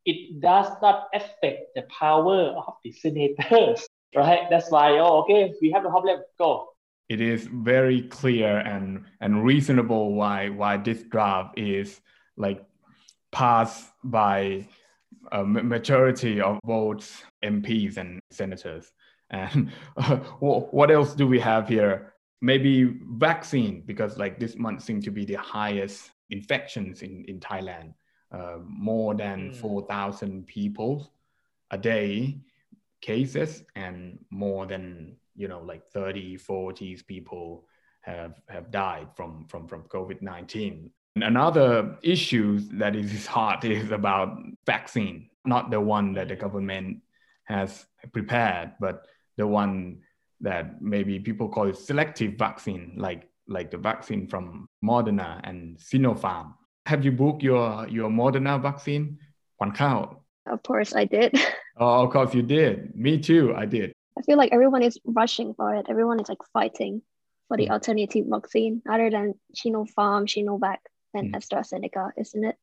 it 0.05 0.39
does 0.39 0.71
not 0.81 1.07
affect 1.13 1.75
the 1.75 1.83
power 1.83 2.53
of 2.55 2.73
the 2.83 2.91
senators, 2.91 3.87
right? 4.15 4.47
That's 4.49 4.71
why, 4.71 4.97
oh, 4.99 5.21
okay, 5.23 5.53
we 5.61 5.71
have 5.71 5.85
a 5.85 5.89
problem, 5.89 6.21
go. 6.37 6.69
It 7.09 7.21
is 7.21 7.47
very 7.51 8.03
clear 8.03 8.59
and, 8.59 9.05
and 9.19 9.43
reasonable 9.43 10.13
why, 10.13 10.49
why 10.49 10.77
this 10.77 11.03
draft 11.03 11.57
is 11.57 11.99
like 12.37 12.63
passed 13.31 13.91
by 14.03 14.67
a 15.31 15.43
majority 15.43 16.39
of 16.41 16.59
votes, 16.65 17.23
MPs 17.43 17.97
and 17.97 18.19
senators. 18.31 18.91
And 19.29 19.71
what 20.39 20.91
else 20.91 21.13
do 21.13 21.27
we 21.27 21.39
have 21.39 21.67
here? 21.67 22.13
Maybe 22.41 22.97
vaccine, 23.11 23.83
because 23.85 24.17
like 24.17 24.39
this 24.39 24.55
month 24.55 24.83
seems 24.83 25.03
to 25.05 25.11
be 25.11 25.25
the 25.25 25.35
highest 25.35 26.11
infections 26.29 27.01
in, 27.01 27.25
in 27.27 27.39
Thailand. 27.39 27.93
Uh, 28.31 28.57
more 28.63 29.15
than 29.15 29.49
mm. 29.49 29.55
4,000 29.55 30.45
people 30.45 31.11
a 31.71 31.77
day 31.77 32.37
cases 33.01 33.63
and 33.75 34.19
more 34.29 34.67
than, 34.67 35.15
you 35.35 35.47
know, 35.47 35.61
like 35.61 35.87
30, 35.87 36.37
40 36.37 36.99
people 37.07 37.65
have, 38.01 38.39
have 38.47 38.69
died 38.69 39.07
from, 39.15 39.45
from, 39.47 39.67
from 39.67 39.83
COVID-19. 39.83 40.91
Another 41.15 41.97
issue 42.03 42.59
that 42.73 42.95
is 42.95 43.25
hot 43.25 43.65
is 43.65 43.91
about 43.91 44.37
vaccine, 44.65 45.29
not 45.45 45.71
the 45.71 45.81
one 45.81 46.13
that 46.13 46.27
the 46.27 46.35
government 46.35 47.01
has 47.45 47.87
prepared, 48.13 48.73
but 48.79 49.07
the 49.37 49.47
one 49.47 50.01
that 50.41 50.81
maybe 50.81 51.19
people 51.19 51.49
call 51.49 51.67
it 51.67 51.77
selective 51.77 52.33
vaccine, 52.33 52.93
like 52.95 53.29
like 53.49 53.71
the 53.71 53.77
vaccine 53.77 54.27
from 54.27 54.69
Moderna 54.83 55.41
and 55.43 55.77
Sinopharm. 55.77 56.53
Have 56.85 57.05
you 57.05 57.11
booked 57.11 57.43
your 57.43 57.87
your 57.87 58.09
Moderna 58.09 58.61
vaccine? 58.61 59.19
One 59.57 59.71
count. 59.73 60.17
Of 60.45 60.63
course, 60.63 60.95
I 60.95 61.05
did. 61.05 61.35
Oh, 61.81 62.03
of 62.03 62.11
course 62.11 62.33
you 62.33 62.41
did. 62.41 62.93
Me 62.93 63.17
too. 63.17 63.55
I 63.55 63.65
did. 63.65 63.93
I 64.17 64.21
feel 64.23 64.37
like 64.37 64.51
everyone 64.51 64.83
is 64.83 64.99
rushing 65.05 65.53
for 65.53 65.73
it. 65.75 65.85
Everyone 65.87 66.19
is 66.19 66.27
like 66.27 66.43
fighting 66.51 67.01
for 67.47 67.55
the 67.55 67.67
mm. 67.67 67.71
alternative 67.71 68.25
vaccine 68.27 68.81
other 68.89 69.09
than 69.09 69.35
Sinopharm, 69.55 70.27
Sinovac, 70.27 70.79
and 71.13 71.33
mm. 71.33 71.37
AstraZeneca, 71.37 72.11
isn't 72.17 72.43
it? 72.43 72.57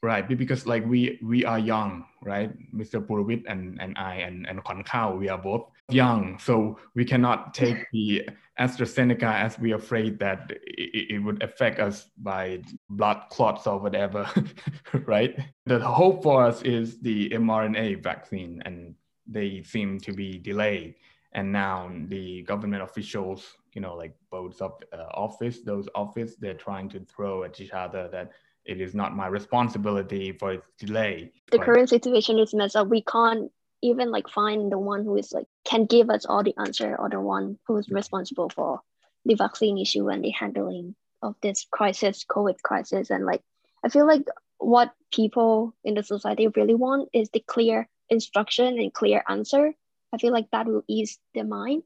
Right, 0.00 0.28
because 0.28 0.64
like 0.64 0.86
we 0.86 1.18
we 1.22 1.44
are 1.44 1.58
young, 1.58 2.04
right? 2.22 2.52
Mr. 2.72 3.04
Purawit 3.04 3.42
and, 3.48 3.80
and 3.80 3.98
I 3.98 4.16
and, 4.16 4.46
and 4.46 4.62
Kwan 4.62 4.84
Khao, 4.84 5.18
we 5.18 5.28
are 5.28 5.38
both 5.38 5.70
young. 5.90 6.38
So 6.38 6.78
we 6.94 7.04
cannot 7.04 7.52
take 7.52 7.84
the 7.92 8.28
AstraZeneca 8.60 9.22
as 9.22 9.58
we 9.58 9.72
are 9.72 9.76
afraid 9.76 10.20
that 10.20 10.50
it, 10.50 11.14
it 11.14 11.18
would 11.18 11.42
affect 11.42 11.80
us 11.80 12.10
by 12.18 12.62
blood 12.90 13.22
clots 13.30 13.66
or 13.66 13.80
whatever, 13.80 14.28
right? 15.06 15.36
The 15.66 15.80
hope 15.80 16.22
for 16.22 16.44
us 16.44 16.62
is 16.62 17.00
the 17.00 17.30
mRNA 17.30 18.00
vaccine, 18.00 18.62
and 18.64 18.94
they 19.26 19.62
seem 19.62 19.98
to 20.00 20.12
be 20.12 20.38
delayed. 20.38 20.94
And 21.32 21.52
now 21.52 21.90
the 22.06 22.42
government 22.42 22.82
officials, 22.82 23.56
you 23.74 23.80
know, 23.80 23.94
like 23.94 24.14
both 24.30 24.60
of 24.62 24.80
uh, 24.92 25.06
office, 25.14 25.60
those 25.60 25.88
office, 25.94 26.36
they're 26.36 26.54
trying 26.54 26.88
to 26.90 27.00
throw 27.00 27.44
at 27.44 27.60
each 27.60 27.72
other 27.72 28.08
that 28.08 28.32
it 28.68 28.80
is 28.82 28.94
not 28.94 29.16
my 29.16 29.26
responsibility 29.26 30.32
for 30.32 30.52
its 30.52 30.66
delay. 30.78 31.32
The 31.50 31.58
current 31.58 31.88
situation 31.88 32.38
is 32.38 32.52
messed 32.54 32.76
up. 32.76 32.88
We 32.88 33.02
can't 33.02 33.50
even 33.82 34.10
like 34.10 34.28
find 34.28 34.70
the 34.70 34.78
one 34.78 35.04
who 35.04 35.16
is 35.16 35.32
like 35.32 35.46
can 35.64 35.86
give 35.86 36.10
us 36.10 36.26
all 36.26 36.42
the 36.42 36.54
answer 36.58 36.94
or 36.96 37.08
the 37.08 37.20
one 37.20 37.58
who 37.66 37.78
is 37.78 37.86
mm-hmm. 37.86 37.96
responsible 37.96 38.50
for 38.50 38.80
the 39.24 39.34
vaccine 39.34 39.78
issue 39.78 40.08
and 40.08 40.22
the 40.22 40.30
handling 40.30 40.94
of 41.22 41.34
this 41.40 41.66
crisis, 41.70 42.24
COVID 42.24 42.60
crisis. 42.62 43.10
And 43.10 43.24
like 43.24 43.42
I 43.82 43.88
feel 43.88 44.06
like 44.06 44.26
what 44.58 44.92
people 45.12 45.74
in 45.82 45.94
the 45.94 46.02
society 46.02 46.48
really 46.48 46.74
want 46.74 47.08
is 47.14 47.30
the 47.30 47.40
clear 47.40 47.88
instruction 48.10 48.78
and 48.78 48.92
clear 48.92 49.24
answer. 49.28 49.72
I 50.12 50.18
feel 50.18 50.32
like 50.32 50.50
that 50.50 50.66
will 50.66 50.84
ease 50.88 51.18
their 51.34 51.44
mind 51.44 51.84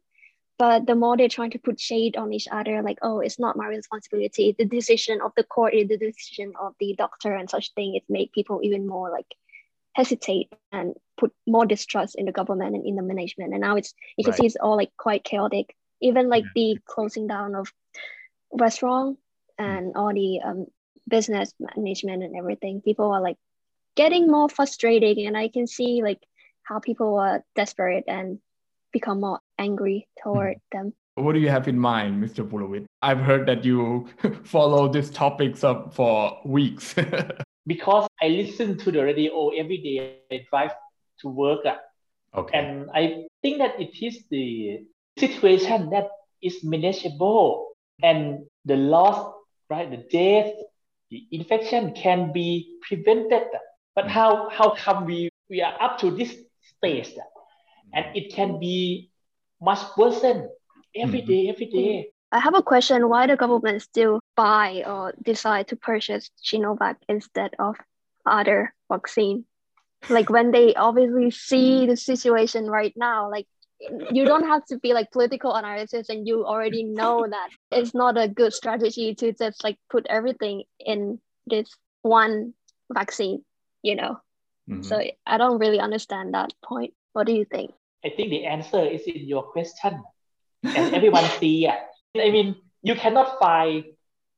but 0.59 0.87
the 0.87 0.95
more 0.95 1.17
they're 1.17 1.29
trying 1.29 1.51
to 1.51 1.59
put 1.59 1.81
shade 1.81 2.17
on 2.17 2.33
each 2.33 2.49
other 2.51 2.83
like 2.83 2.99
oh 3.03 3.21
it's 3.21 3.39
not 3.39 3.57
my 3.57 3.67
responsibility 3.67 4.55
the 4.59 4.65
decision 4.65 5.21
of 5.21 5.33
the 5.37 5.45
court 5.45 5.75
is 5.75 5.89
the 5.89 5.99
decision 5.99 6.53
of 6.61 6.75
the 6.81 6.95
doctor 6.97 7.35
and 7.35 7.51
such 7.51 7.73
thing 7.75 7.95
it 7.95 8.03
make 8.09 8.33
people 8.33 8.61
even 8.63 8.87
more 8.87 9.11
like 9.11 9.27
hesitate 9.95 10.53
and 10.71 10.95
put 11.19 11.33
more 11.47 11.67
distrust 11.67 12.15
in 12.17 12.27
the 12.27 12.33
government 12.33 12.75
and 12.75 12.87
in 12.87 12.97
the 12.97 13.03
management 13.03 13.53
and 13.53 13.61
now 13.61 13.77
it's 13.77 13.95
you 14.17 14.25
can 14.25 14.33
right. 14.33 14.41
see 14.41 14.47
it's 14.47 14.57
all 14.57 14.77
like 14.77 14.91
quite 14.97 15.25
chaotic 15.25 15.77
even 16.01 16.29
like 16.29 16.45
yeah. 16.45 16.75
the 16.75 16.79
closing 16.87 17.27
down 17.27 17.55
of 17.55 17.73
restaurant 18.53 19.19
mm. 19.61 19.65
and 19.65 19.97
all 19.97 20.13
the 20.13 20.41
um, 20.45 20.67
business 21.09 21.53
management 21.77 22.23
and 22.23 22.37
everything 22.37 22.81
people 22.81 23.13
are 23.13 23.21
like 23.21 23.37
getting 23.97 24.27
more 24.29 24.49
frustrating 24.49 25.27
and 25.27 25.37
i 25.37 25.49
can 25.49 25.67
see 25.67 26.03
like 26.03 26.21
how 26.63 26.79
people 26.79 27.19
are 27.19 27.45
desperate 27.55 28.05
and 28.07 28.39
become 28.93 29.21
more 29.21 29.41
angry 29.59 30.07
toward 30.23 30.57
mm. 30.57 30.61
them. 30.73 30.93
What 31.15 31.35
do 31.35 31.41
you 31.41 31.51
have 31.51 31.69
in 31.69 31.79
mind, 31.79 32.23
Mr. 32.23 32.49
Purawit? 32.49 32.87
I've 33.03 33.19
heard 33.19 33.47
that 33.47 33.65
you 33.65 34.09
follow 34.45 34.89
these 34.89 35.11
topics 35.11 35.63
up 35.63 35.95
for 35.95 36.39
weeks. 36.45 36.95
because 37.67 38.09
I 38.21 38.29
listen 38.29 38.79
to 38.79 38.91
the 38.91 39.05
radio 39.05 39.51
every 39.51 39.79
day. 39.79 40.19
I 40.31 40.47
drive 40.49 40.73
to 41.21 41.29
work. 41.29 41.61
Okay. 42.35 42.59
And 42.59 42.91
I 42.95 43.27
think 43.43 43.59
that 43.59 43.79
it 43.79 43.93
is 44.05 44.25
the 44.31 44.81
situation 45.19 45.91
that 45.91 46.09
is 46.43 46.65
manageable 46.65 47.69
and 48.03 48.47
the 48.65 48.77
loss, 48.77 49.35
right, 49.69 49.91
the 49.91 49.99
death, 49.99 50.53
the 51.11 51.27
infection 51.31 51.93
can 51.93 52.33
be 52.33 52.79
prevented. 52.89 53.45
But 53.95 54.07
mm. 54.07 54.09
how, 54.09 54.49
how 54.49 54.71
come 54.75 55.05
we, 55.05 55.29
we 55.51 55.61
are 55.61 55.77
up 55.79 55.99
to 55.99 56.11
this 56.11 56.35
stage? 56.79 57.13
And 57.93 58.07
it 58.15 58.33
can 58.35 58.59
be 58.59 59.11
much 59.61 59.81
worsen 59.97 60.49
every 60.95 61.21
mm-hmm. 61.21 61.29
day, 61.29 61.49
every 61.49 61.67
day. 61.67 62.09
I 62.33 62.41
have 62.41 62.55
a 62.55 62.63
question 62.63 63.09
why 63.09 63.27
the 63.27 63.37
government 63.37 63.83
still 63.83 64.21
buy 64.37 64.83
or 64.87 65.13
decide 65.21 65.69
to 65.69 65.77
purchase 65.77 66.31
Sinovac 66.43 66.97
instead 67.09 67.55
of 67.59 67.77
other 68.27 68.75
vaccine? 68.91 69.45
Like 70.09 70.31
when 70.31 70.51
they 70.51 70.75
obviously 70.75 71.31
see 71.31 71.87
the 71.87 71.97
situation 71.97 72.67
right 72.67 72.93
now, 72.97 73.31
like 73.31 73.47
you 74.13 74.25
don't 74.25 74.47
have 74.47 74.65
to 74.67 74.79
be 74.79 74.95
like 74.95 75.11
political 75.11 75.55
analysis 75.55 76.09
and 76.09 76.27
you 76.27 76.45
already 76.45 76.85
know 76.85 77.27
that 77.31 77.51
it's 77.71 77.95
not 77.95 78.19
a 78.19 78.29
good 78.29 78.53
strategy 78.53 79.15
to 79.17 79.33
just 79.33 79.63
like 79.63 79.79
put 79.91 80.07
everything 80.09 80.65
in 80.81 81.21
this 81.47 81.75
one 82.03 82.55
vaccine, 82.93 83.45
you 83.83 83.95
know. 83.97 84.21
Mm-hmm. 84.69 84.83
So 84.83 85.03
I 85.27 85.39
don't 85.39 85.59
really 85.59 85.81
understand 85.81 86.35
that 86.35 86.53
point. 86.65 86.95
What 87.13 87.27
do 87.27 87.33
you 87.33 87.45
think? 87.45 87.73
I 88.05 88.11
think 88.11 88.31
the 88.31 88.47
answer 88.47 88.85
is 88.85 89.03
in 89.03 89.27
your 89.27 89.45
question. 89.45 90.03
As 90.65 90.93
everyone 90.93 91.25
see, 91.41 91.69
I 91.69 91.81
mean, 92.15 92.57
you 92.83 92.95
cannot 92.95 93.39
find 93.39 93.85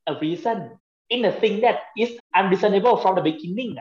a 0.07 0.19
reason 0.21 0.79
in 1.11 1.25
a 1.25 1.33
thing 1.33 1.61
that 1.61 1.81
is 1.97 2.19
unreasonable 2.35 2.99
from 2.99 3.17
the 3.17 3.23
beginning. 3.23 3.77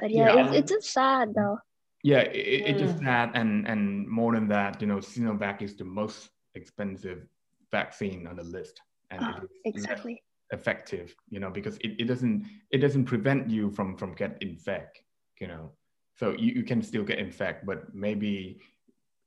But 0.00 0.10
yeah, 0.10 0.34
yeah. 0.34 0.46
It's, 0.46 0.56
it's 0.56 0.72
just 0.72 0.92
sad 0.92 1.34
though. 1.34 1.58
Yeah, 2.02 2.20
it, 2.20 2.66
it 2.70 2.78
just 2.78 2.96
mm. 2.96 3.04
sad, 3.04 3.30
and 3.34 3.66
and 3.68 4.08
more 4.08 4.32
than 4.32 4.48
that, 4.48 4.80
you 4.80 4.88
know, 4.88 4.96
Sinovac 4.96 5.62
is 5.62 5.76
the 5.76 5.84
most 5.84 6.30
expensive 6.54 7.26
vaccine 7.70 8.26
on 8.26 8.36
the 8.36 8.42
list, 8.42 8.80
and 9.10 9.22
oh, 9.22 9.46
exactly 9.64 10.22
effective, 10.50 11.14
you 11.30 11.40
know, 11.40 11.50
because 11.50 11.76
it, 11.78 11.94
it 11.98 12.04
doesn't 12.08 12.46
it 12.70 12.78
doesn't 12.78 13.04
prevent 13.04 13.48
you 13.48 13.70
from 13.70 13.96
from 13.96 14.14
get 14.14 14.36
infect, 14.42 15.02
you 15.38 15.46
know, 15.46 15.70
so 16.16 16.32
you, 16.32 16.52
you 16.54 16.62
can 16.62 16.82
still 16.82 17.04
get 17.04 17.18
infect, 17.18 17.64
but 17.66 17.94
maybe 17.94 18.60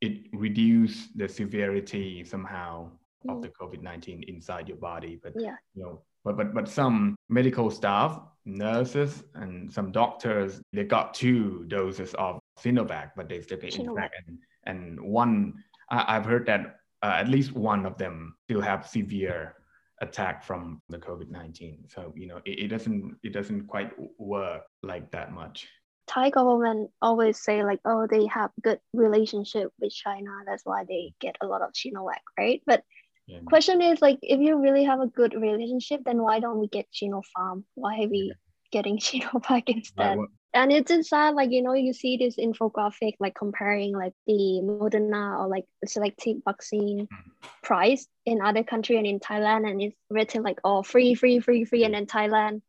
it 0.06 0.28
reduce 0.34 1.08
the 1.16 1.28
severity 1.28 2.24
somehow 2.24 2.92
mm. 3.26 3.36
of 3.36 3.42
the 3.42 3.50
COVID 3.50 3.82
nineteen 3.82 4.24
inside 4.28 4.68
your 4.68 4.78
body, 4.78 5.20
but 5.22 5.34
yeah, 5.36 5.56
you 5.74 5.84
know, 5.84 6.02
but 6.24 6.38
but 6.38 6.54
but 6.54 6.68
some 6.68 7.16
medical 7.30 7.70
staff 7.70 8.20
nurses 8.46 9.24
and 9.34 9.72
some 9.72 9.92
doctors 9.92 10.62
they 10.72 10.84
got 10.84 11.14
two 11.14 11.66
doses 11.68 12.14
of 12.16 12.40
Sinovac, 12.60 13.12
but 13.16 13.28
they 13.28 13.42
still 13.42 13.58
get 13.58 13.76
infected. 13.76 14.24
And, 14.28 14.38
and 14.66 15.02
one, 15.02 15.54
I, 15.90 16.14
have 16.14 16.26
heard 16.26 16.46
that 16.46 16.78
uh, 17.04 17.16
at 17.18 17.28
least 17.28 17.54
one 17.54 17.86
of 17.86 17.98
them 17.98 18.36
still 18.46 18.62
have 18.62 18.88
severe 18.88 19.56
attack 20.02 20.44
from 20.44 20.82
the 20.90 20.98
COVID 20.98 21.30
nineteen. 21.30 21.86
So 21.88 22.14
you 22.16 22.28
know, 22.28 22.42
it, 22.46 22.60
it 22.60 22.68
doesn't 22.68 23.18
it 23.24 23.34
doesn't 23.34 23.68
quite 23.68 23.92
work 24.18 24.64
like 24.84 25.12
that 25.12 25.32
much. 25.32 25.68
Thai 26.08 26.30
government 26.30 26.92
always 27.02 27.42
say 27.42 27.64
like, 27.64 27.80
oh, 27.86 28.08
they 28.10 28.26
have 28.28 28.52
good 28.62 28.80
relationship 28.94 29.72
with 29.80 29.94
China. 29.94 30.30
That's 30.46 30.66
why 30.66 30.84
they 30.88 31.14
get 31.20 31.36
a 31.42 31.48
lot 31.48 31.62
of 31.62 31.74
Sinovac, 31.74 32.22
right? 32.38 32.62
But 32.66 32.84
yeah. 33.28 33.40
question 33.46 33.82
is 33.82 34.02
like, 34.02 34.20
if 34.22 34.40
you 34.40 34.62
really 34.62 34.84
have 34.84 35.00
a 35.00 35.08
good 35.08 35.34
relationship, 35.34 36.02
then 36.06 36.22
why 36.22 36.40
don't 36.40 36.60
we 36.60 36.68
get 36.68 36.88
Sinopharm? 36.94 37.64
Why 37.74 38.04
are 38.04 38.08
we 38.08 38.34
yeah. 38.34 38.34
getting 38.72 38.98
Sinovac 39.00 39.64
instead? 39.68 40.20
and 40.56 40.72
it's 40.72 40.90
just 40.90 41.10
sad 41.10 41.36
like 41.36 41.52
you 41.52 41.62
know 41.62 41.74
you 41.74 41.94
see 41.94 42.18
this 42.18 42.38
infographic 42.38 43.14
like 43.20 43.36
comparing 43.36 43.94
like 43.94 44.14
the 44.26 44.62
moderna 44.64 45.38
or 45.38 45.48
like 45.48 45.66
selective 45.86 46.38
vaccine 46.46 47.08
mm-hmm. 47.08 47.48
price 47.62 48.08
in 48.26 48.42
other 48.42 48.64
country 48.64 48.98
and 48.98 49.06
in 49.06 49.20
thailand 49.20 49.70
and 49.70 49.82
it's 49.82 49.96
written 50.10 50.42
like 50.42 50.60
oh 50.64 50.82
free 50.82 51.14
free 51.14 51.40
free 51.40 51.66
free 51.66 51.84
and 51.84 51.94
then 51.94 52.06
thailand 52.06 52.62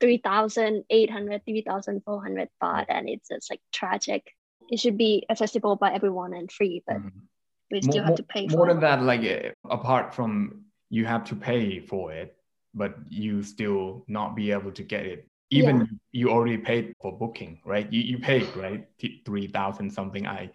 3800 0.00 1.42
3400 1.44 2.48
baht 2.62 2.86
and 2.88 3.08
it's 3.08 3.28
just 3.28 3.50
like 3.50 3.60
tragic 3.72 4.32
it 4.68 4.80
should 4.80 4.98
be 4.98 5.24
accessible 5.30 5.76
by 5.76 5.92
everyone 5.92 6.34
and 6.34 6.50
free 6.50 6.82
but 6.86 6.96
mm-hmm. 6.96 7.18
we 7.70 7.80
still 7.80 7.98
more, 7.98 8.06
have 8.06 8.16
to 8.16 8.22
pay 8.22 8.46
more 8.48 8.66
than 8.66 8.80
that 8.80 9.02
like 9.02 9.22
eh, 9.22 9.50
apart 9.70 10.14
from 10.14 10.64
you 10.90 11.04
have 11.04 11.24
to 11.24 11.34
pay 11.34 11.80
for 11.80 12.12
it 12.12 12.36
but 12.74 12.96
you 13.08 13.42
still 13.42 14.04
not 14.06 14.36
be 14.36 14.50
able 14.50 14.72
to 14.72 14.82
get 14.82 15.06
it 15.06 15.28
even 15.50 15.80
yeah. 15.80 15.86
you 16.12 16.30
already 16.30 16.58
paid 16.58 16.94
for 17.00 17.16
booking, 17.16 17.60
right? 17.64 17.90
You, 17.92 18.00
you 18.00 18.18
paid, 18.18 18.54
right? 18.56 18.86
3000 19.24 19.90
something. 19.90 20.26
I, 20.26 20.50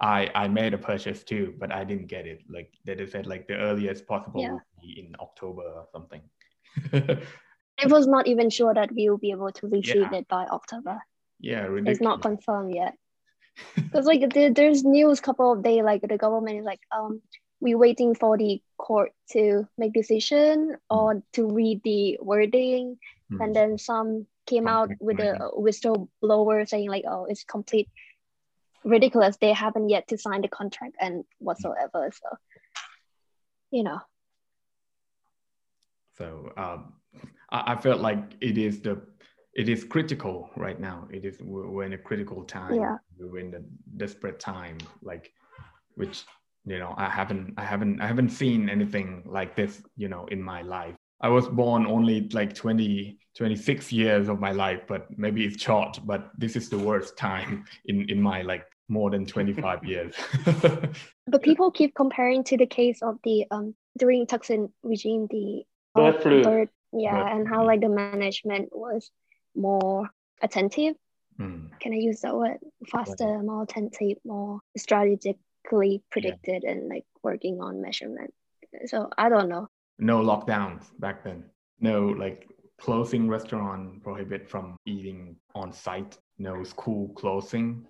I, 0.00 0.30
I 0.34 0.48
made 0.48 0.74
a 0.74 0.78
purchase 0.78 1.24
too, 1.24 1.54
but 1.58 1.72
I 1.72 1.84
didn't 1.84 2.06
get 2.06 2.26
it. 2.26 2.42
Like 2.48 2.72
they 2.84 3.06
said, 3.06 3.26
like 3.26 3.48
the 3.48 3.56
earliest 3.56 4.06
possible 4.06 4.42
yeah. 4.42 4.58
in 4.96 5.14
October 5.20 5.62
or 5.62 5.86
something. 5.90 6.22
it 7.78 7.90
was 7.90 8.06
not 8.06 8.26
even 8.26 8.50
sure 8.50 8.72
that 8.72 8.92
we 8.92 9.08
will 9.08 9.18
be 9.18 9.30
able 9.30 9.52
to 9.52 9.66
receive 9.68 10.08
yeah. 10.12 10.14
it 10.14 10.28
by 10.28 10.44
October. 10.46 11.02
Yeah, 11.40 11.62
ridiculous. 11.62 11.96
it's 11.96 12.02
not 12.02 12.22
confirmed 12.22 12.74
yet. 12.74 12.94
Because 13.74 14.04
like 14.04 14.32
there, 14.34 14.52
there's 14.52 14.84
news 14.84 15.20
couple 15.20 15.52
of 15.52 15.62
days, 15.62 15.82
like 15.82 16.02
the 16.02 16.18
government 16.18 16.58
is 16.58 16.64
like, 16.64 16.80
um, 16.94 17.22
we're 17.60 17.78
waiting 17.78 18.14
for 18.14 18.36
the 18.36 18.60
court 18.76 19.12
to 19.30 19.66
make 19.78 19.94
decision 19.94 20.76
or 20.90 21.14
mm. 21.14 21.22
to 21.32 21.48
read 21.48 21.80
the 21.82 22.18
wording, 22.20 22.98
mm. 23.32 23.42
and 23.42 23.56
then 23.56 23.78
some 23.78 24.26
came 24.46 24.68
out 24.68 24.90
with 25.00 25.18
a 25.20 25.50
whistleblower 25.58 26.68
saying 26.68 26.90
like, 26.90 27.04
oh, 27.08 27.24
it's 27.24 27.44
complete 27.44 27.88
ridiculous. 28.84 29.36
They 29.38 29.52
haven't 29.52 29.88
yet 29.88 30.08
to 30.08 30.18
sign 30.18 30.42
the 30.42 30.48
contract 30.48 30.96
and 31.00 31.24
whatsoever. 31.38 32.10
So, 32.12 32.36
you 33.70 33.82
know. 33.82 34.00
So 36.16 36.52
um, 36.56 36.94
I, 37.50 37.74
I 37.74 37.76
felt 37.76 38.00
like 38.00 38.36
it 38.40 38.58
is 38.58 38.80
the 38.80 39.00
it 39.54 39.68
is 39.70 39.84
critical 39.84 40.50
right 40.56 40.78
now. 40.78 41.08
It 41.10 41.24
is 41.24 41.38
we're 41.40 41.84
in 41.84 41.94
a 41.94 41.98
critical 41.98 42.44
time. 42.44 42.74
Yeah. 42.74 42.96
We're 43.18 43.38
in 43.38 43.54
a 43.54 43.60
desperate 43.96 44.38
time, 44.38 44.78
like 45.02 45.32
which 45.94 46.24
you 46.64 46.78
know 46.78 46.94
I 46.96 47.08
haven't 47.08 47.54
I 47.56 47.64
haven't 47.64 48.00
I 48.00 48.06
haven't 48.06 48.30
seen 48.30 48.68
anything 48.68 49.22
like 49.26 49.56
this 49.56 49.82
you 49.96 50.08
know 50.08 50.26
in 50.26 50.42
my 50.42 50.62
life. 50.62 50.94
I 51.20 51.28
was 51.28 51.48
born 51.48 51.86
only 51.86 52.28
like 52.32 52.54
20, 52.54 53.18
26 53.36 53.90
years 53.90 54.28
of 54.28 54.38
my 54.38 54.52
life, 54.52 54.82
but 54.86 55.06
maybe 55.16 55.46
it's 55.46 55.62
short, 55.62 55.98
but 56.04 56.30
this 56.36 56.56
is 56.56 56.68
the 56.68 56.78
worst 56.78 57.16
time 57.16 57.64
in, 57.86 58.08
in 58.10 58.20
my 58.20 58.42
like 58.42 58.66
more 58.88 59.10
than 59.10 59.24
25 59.24 59.82
years. 59.92 60.14
but 61.26 61.42
people 61.42 61.70
keep 61.70 61.94
comparing 61.94 62.44
to 62.44 62.58
the 62.58 62.66
case 62.66 63.00
of 63.02 63.18
the 63.24 63.46
um 63.50 63.74
during 63.98 64.26
Thaksin 64.26 64.70
regime, 64.82 65.26
the 65.30 65.64
uh, 65.94 66.12
bird 66.12 66.22
flu. 66.22 66.44
Bird, 66.44 66.68
yeah, 66.92 67.22
bird. 67.22 67.32
and 67.32 67.48
how 67.48 67.64
like 67.64 67.80
the 67.80 67.88
management 67.88 68.70
was 68.72 69.10
more 69.54 70.08
attentive. 70.42 70.94
Mm. 71.38 71.70
Can 71.80 71.92
I 71.92 71.96
use 71.96 72.20
that 72.20 72.34
word? 72.34 72.58
Faster, 72.90 73.38
more 73.42 73.62
attentive, 73.62 74.18
more 74.24 74.60
strategically 74.76 76.02
predicted 76.10 76.62
yeah. 76.64 76.70
and 76.70 76.88
like 76.88 77.04
working 77.22 77.60
on 77.60 77.82
measurement. 77.82 78.32
So 78.86 79.10
I 79.16 79.28
don't 79.28 79.48
know 79.48 79.68
no 79.98 80.20
lockdowns 80.20 80.84
back 80.98 81.24
then. 81.24 81.44
No 81.80 82.08
like 82.08 82.48
closing 82.78 83.28
restaurant 83.28 84.02
prohibit 84.02 84.48
from 84.48 84.76
eating 84.86 85.36
on 85.54 85.72
site. 85.72 86.18
No 86.38 86.64
school 86.64 87.08
closing. 87.14 87.86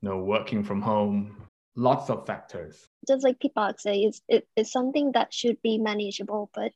No 0.00 0.18
working 0.18 0.64
from 0.64 0.80
home. 0.80 1.48
Lots 1.74 2.10
of 2.10 2.26
factors. 2.26 2.88
Just 3.08 3.24
like 3.24 3.38
Pipak 3.38 3.80
say, 3.80 4.00
it's 4.00 4.20
it, 4.28 4.46
it's 4.56 4.72
something 4.72 5.12
that 5.12 5.32
should 5.32 5.60
be 5.62 5.78
manageable. 5.78 6.50
But 6.54 6.72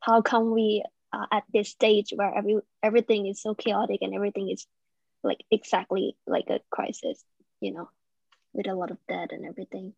how 0.00 0.20
come 0.22 0.52
we 0.52 0.84
uh, 1.14 1.26
at 1.30 1.44
this 1.52 1.70
stage 1.70 2.12
where 2.14 2.34
every 2.36 2.56
everything 2.82 3.26
is 3.26 3.40
so 3.40 3.54
chaotic 3.54 4.00
and 4.02 4.14
everything 4.14 4.50
is 4.50 4.66
like 5.22 5.42
exactly 5.50 6.16
like 6.26 6.46
a 6.50 6.60
crisis, 6.70 7.22
you 7.60 7.72
know, 7.72 7.88
with 8.52 8.66
a 8.66 8.74
lot 8.74 8.90
of 8.90 8.98
debt 9.08 9.30
and 9.32 9.46
everything. 9.46 9.92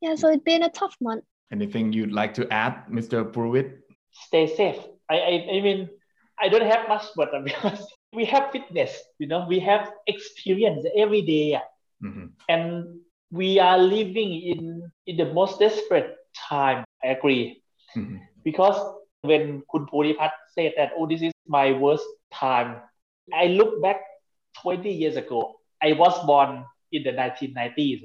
Yeah, 0.00 0.14
so 0.14 0.28
it's 0.28 0.42
been 0.42 0.62
a 0.62 0.70
tough 0.70 0.96
month. 1.00 1.24
Anything 1.52 1.92
you'd 1.92 2.12
like 2.12 2.34
to 2.34 2.48
add, 2.52 2.88
Mr. 2.88 3.24
Purwit? 3.24 3.80
Stay 4.12 4.46
safe. 4.46 4.80
I, 5.10 5.16
I, 5.16 5.32
I 5.56 5.60
mean, 5.60 5.90
I 6.40 6.48
don't 6.48 6.64
have 6.66 6.88
much, 6.88 7.04
but 7.16 7.30
because 7.44 7.86
we 8.12 8.24
have 8.24 8.50
fitness, 8.50 8.96
you 9.18 9.26
know, 9.26 9.46
we 9.46 9.60
have 9.60 9.92
experience 10.06 10.86
every 10.96 11.22
day. 11.22 11.60
Mm-hmm. 12.02 12.26
And 12.48 13.00
we 13.30 13.58
are 13.58 13.78
living 13.78 14.32
in, 14.40 14.90
in 15.06 15.16
the 15.16 15.32
most 15.34 15.58
desperate 15.58 16.16
time. 16.34 16.84
I 17.04 17.08
agree. 17.08 17.62
Mm-hmm. 17.96 18.16
Because 18.42 18.78
when 19.22 19.62
Kun 19.70 19.86
Puripat 19.86 20.30
said 20.54 20.74
that, 20.76 20.92
oh, 20.96 21.06
this 21.06 21.22
is 21.22 21.32
my 21.46 21.72
worst 21.72 22.04
time, 22.32 22.76
I 23.34 23.46
look 23.46 23.82
back 23.82 24.00
20 24.62 24.90
years 24.90 25.16
ago. 25.16 25.56
I 25.82 25.92
was 25.92 26.14
born 26.26 26.64
in 26.92 27.02
the 27.02 27.12
1990s. 27.12 28.02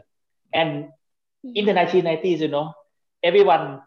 And 0.54 0.90
in 1.44 1.66
the 1.66 1.74
1990s, 1.74 2.40
you 2.40 2.48
know, 2.48 2.74
everyone 3.24 3.82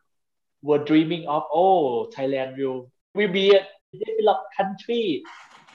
were 0.63 0.79
dreaming 0.79 1.27
of 1.29 1.45
oh 1.53 2.11
Thailand 2.15 2.59
will 2.59 2.91
will 3.15 3.33
be 3.33 3.55
a 3.55 3.67
developed 3.93 4.47
country, 4.57 5.23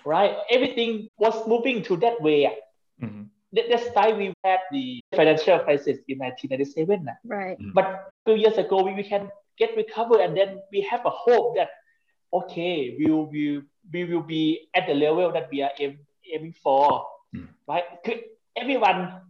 right? 0.06 0.36
Everything 0.52 1.08
was 1.18 1.48
moving 1.48 1.84
to 1.84 1.98
that 1.98 2.22
way. 2.22 2.52
Mm-hmm. 3.02 3.24
That, 3.54 3.66
that's 3.70 3.88
why 3.94 4.14
we 4.14 4.34
had 4.44 4.60
the 4.72 5.02
financial 5.16 5.60
crisis 5.60 5.98
in 6.08 6.20
1997. 6.20 7.08
Right. 7.24 7.58
Mm-hmm. 7.58 7.72
But 7.74 7.86
a 7.86 8.12
few 8.26 8.36
years 8.36 8.58
ago, 8.58 8.84
we, 8.84 8.94
we 8.94 9.04
can 9.04 9.30
get 9.58 9.76
recovered, 9.76 10.22
and 10.22 10.36
then 10.36 10.62
we 10.72 10.82
have 10.82 11.06
a 11.06 11.10
hope 11.10 11.56
that 11.56 11.70
okay, 12.34 12.96
we 12.98 13.06
will 13.12 13.30
we, 13.30 13.62
we 13.92 14.06
will 14.06 14.24
be 14.24 14.68
at 14.76 14.88
the 14.88 14.94
level 14.94 15.32
that 15.32 15.50
we 15.52 15.62
are 15.62 15.72
aim, 15.80 16.00
aiming 16.34 16.56
for, 16.64 17.06
mm. 17.36 17.48
right? 17.68 17.84
Everyone 18.56 19.22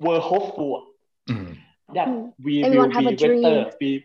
were 0.00 0.20
hopeful. 0.20 0.86
Mm 1.28 1.58
that 1.94 2.08
mm. 2.08 2.32
we 2.42 2.64
Everyone 2.64 2.90
will 2.90 3.10
be 3.10 3.16
better. 3.16 3.70
We, 3.80 4.04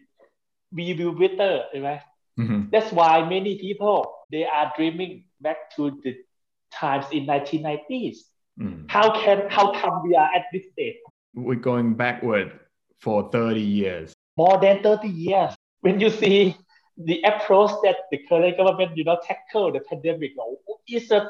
we 0.72 0.94
will 0.94 1.14
better, 1.14 1.66
right? 1.76 2.02
Mm-hmm. 2.40 2.70
That's 2.72 2.92
why 2.92 3.28
many 3.28 3.60
people 3.60 4.16
they 4.32 4.46
are 4.46 4.74
dreaming 4.76 5.26
back 5.42 5.76
to 5.76 6.00
the 6.04 6.18
times 6.72 7.06
in 7.12 7.28
1990s. 7.28 8.18
Mm. 8.60 8.90
How 8.90 9.12
can 9.22 9.50
how 9.50 9.72
come 9.74 10.08
we 10.08 10.16
are 10.16 10.30
at 10.34 10.46
this 10.52 10.64
stage? 10.72 10.96
We're 11.36 11.56
going 11.56 11.94
backward 11.96 12.60
for 13.00 13.30
30 13.32 13.62
years. 13.62 14.14
More 14.38 14.60
than 14.60 14.82
30 14.82 15.08
years. 15.08 15.54
When 15.82 16.00
you 16.00 16.10
see 16.10 16.56
the 16.98 17.22
approach 17.24 17.72
that 17.84 17.98
the 18.12 18.20
current 18.30 18.58
government, 18.58 18.96
you 18.98 19.04
know, 19.04 19.20
tackle 19.26 19.72
the 19.72 19.82
pandemic, 19.82 20.32
is 20.88 21.12
a 21.12 21.30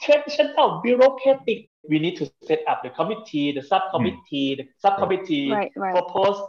traditional 0.00 0.80
bureaucratic. 0.82 1.68
We 1.88 1.98
need 1.98 2.16
to 2.16 2.30
set 2.44 2.60
up 2.68 2.82
the 2.82 2.90
committee, 2.90 3.52
the 3.52 3.62
subcommittee, 3.62 4.56
mm. 4.56 4.58
the 4.58 4.68
subcommittee 4.78 5.50
right, 5.50 5.72
right. 5.76 5.94
propose, 5.94 6.40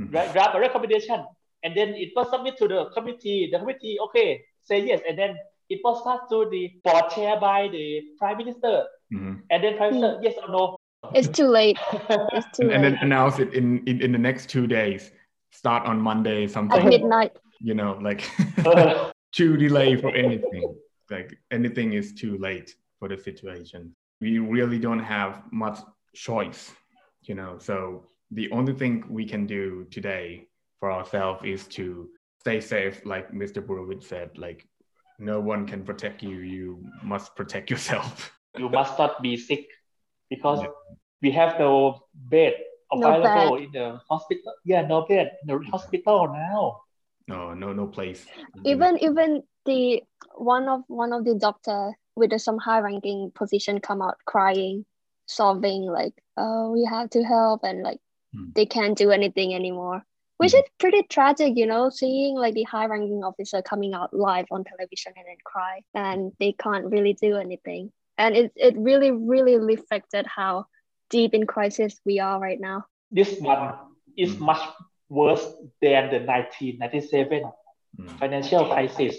mm. 0.00 0.10
draft 0.10 0.56
a 0.56 0.60
recommendation, 0.60 1.24
and 1.62 1.76
then 1.76 1.90
it 1.90 2.12
was 2.16 2.30
submitted 2.30 2.58
to 2.58 2.68
the 2.68 2.90
committee. 2.90 3.48
The 3.52 3.58
committee, 3.58 3.98
okay, 4.00 4.42
say 4.62 4.84
yes, 4.84 5.00
and 5.08 5.18
then 5.18 5.36
it 5.68 5.80
was 5.84 6.02
passed 6.04 6.30
to 6.30 6.48
the 6.50 6.72
board 6.82 7.10
chair 7.10 7.38
by 7.38 7.68
the 7.68 8.02
prime 8.18 8.38
minister, 8.38 8.84
mm-hmm. 9.12 9.34
and 9.50 9.64
then 9.64 9.76
prime 9.76 9.94
minister, 9.94 10.20
yes 10.22 10.34
or 10.42 10.48
no. 10.48 10.76
It's 11.14 11.28
too 11.28 11.46
late. 11.46 11.78
It's 12.32 12.46
too 12.56 12.62
and, 12.62 12.68
late. 12.68 12.74
and 12.74 12.84
then 12.84 12.98
announce 13.02 13.38
it 13.38 13.54
in, 13.54 13.86
in 13.86 14.00
in 14.00 14.12
the 14.12 14.18
next 14.18 14.48
two 14.48 14.66
days. 14.66 15.12
Start 15.58 15.86
on 15.86 16.00
Monday, 16.00 16.46
something 16.46 16.78
at 16.78 16.86
midnight. 16.86 17.32
You 17.60 17.74
know, 17.74 17.98
like 18.00 18.30
too 19.32 19.56
delay 19.56 19.96
for 19.96 20.14
anything. 20.14 20.76
Like 21.10 21.36
anything 21.50 21.94
is 21.94 22.14
too 22.14 22.38
late 22.38 22.76
for 23.00 23.08
the 23.08 23.18
situation. 23.18 23.92
We 24.20 24.38
really 24.38 24.78
don't 24.78 25.00
have 25.00 25.42
much 25.50 25.80
choice, 26.14 26.70
you 27.22 27.34
know. 27.34 27.58
So 27.58 28.06
the 28.30 28.48
only 28.52 28.72
thing 28.72 29.04
we 29.10 29.24
can 29.24 29.48
do 29.48 29.84
today 29.90 30.46
for 30.78 30.92
ourselves 30.92 31.40
is 31.44 31.66
to 31.78 32.08
stay 32.38 32.60
safe, 32.60 33.04
like 33.04 33.32
Mr. 33.32 33.60
Burovich 33.60 34.04
said, 34.04 34.38
like 34.38 34.64
no 35.18 35.40
one 35.40 35.66
can 35.66 35.82
protect 35.82 36.22
you. 36.22 36.36
You 36.38 36.84
must 37.02 37.34
protect 37.34 37.68
yourself. 37.68 38.30
you 38.56 38.68
must 38.68 38.96
not 38.96 39.20
be 39.22 39.36
sick 39.36 39.66
because 40.30 40.60
yeah. 40.62 40.68
we 41.20 41.32
have 41.32 41.58
no 41.58 41.98
bed 42.14 42.54
available 42.92 43.50
no 43.50 43.56
in 43.56 43.70
the 43.72 44.00
hospital. 44.08 44.54
Yeah, 44.64 44.82
no 44.86 45.06
bed 45.06 45.32
in 45.42 45.48
the 45.48 45.64
hospital 45.70 46.28
now. 46.28 46.80
No, 47.26 47.54
no, 47.54 47.72
no 47.72 47.86
place. 47.86 48.26
Even 48.64 48.98
even 49.02 49.42
the 49.66 50.02
one 50.34 50.68
of 50.68 50.82
one 50.88 51.12
of 51.12 51.24
the 51.24 51.34
doctor 51.34 51.92
with 52.16 52.38
some 52.40 52.58
high 52.58 52.80
ranking 52.80 53.30
position 53.34 53.80
come 53.80 54.02
out 54.02 54.16
crying, 54.24 54.84
sobbing 55.26 55.82
like, 55.82 56.14
oh, 56.36 56.72
we 56.72 56.84
have 56.84 57.10
to 57.10 57.22
help 57.22 57.62
and 57.64 57.82
like 57.82 57.98
mm. 58.34 58.52
they 58.54 58.66
can't 58.66 58.96
do 58.96 59.10
anything 59.10 59.54
anymore 59.54 60.02
which 60.38 60.52
mm. 60.52 60.58
is 60.58 60.64
pretty 60.78 61.02
tragic, 61.02 61.52
you 61.56 61.66
know, 61.66 61.90
seeing 61.90 62.34
like 62.34 62.54
the 62.54 62.62
high 62.64 62.86
ranking 62.86 63.22
officer 63.22 63.60
coming 63.60 63.92
out 63.92 64.14
live 64.14 64.46
on 64.50 64.64
television 64.64 65.12
and 65.16 65.26
then 65.26 65.36
cry 65.44 65.80
and 65.94 66.32
they 66.40 66.52
can't 66.52 66.86
really 66.86 67.12
do 67.12 67.36
anything. 67.36 67.92
And 68.16 68.36
it, 68.36 68.52
it 68.56 68.74
really, 68.76 69.10
really 69.10 69.58
reflected 69.58 70.26
how 70.26 70.66
deep 71.10 71.34
in 71.34 71.46
crisis 71.46 72.00
we 72.04 72.20
are 72.20 72.38
right 72.38 72.60
now. 72.60 72.84
This 73.10 73.38
one 73.40 73.74
is 74.16 74.34
mm. 74.34 74.40
much 74.40 74.62
worse 75.08 75.44
than 75.80 76.10
the 76.10 76.20
1997 76.20 77.42
mm. 77.98 78.18
financial 78.18 78.66
crisis. 78.66 79.16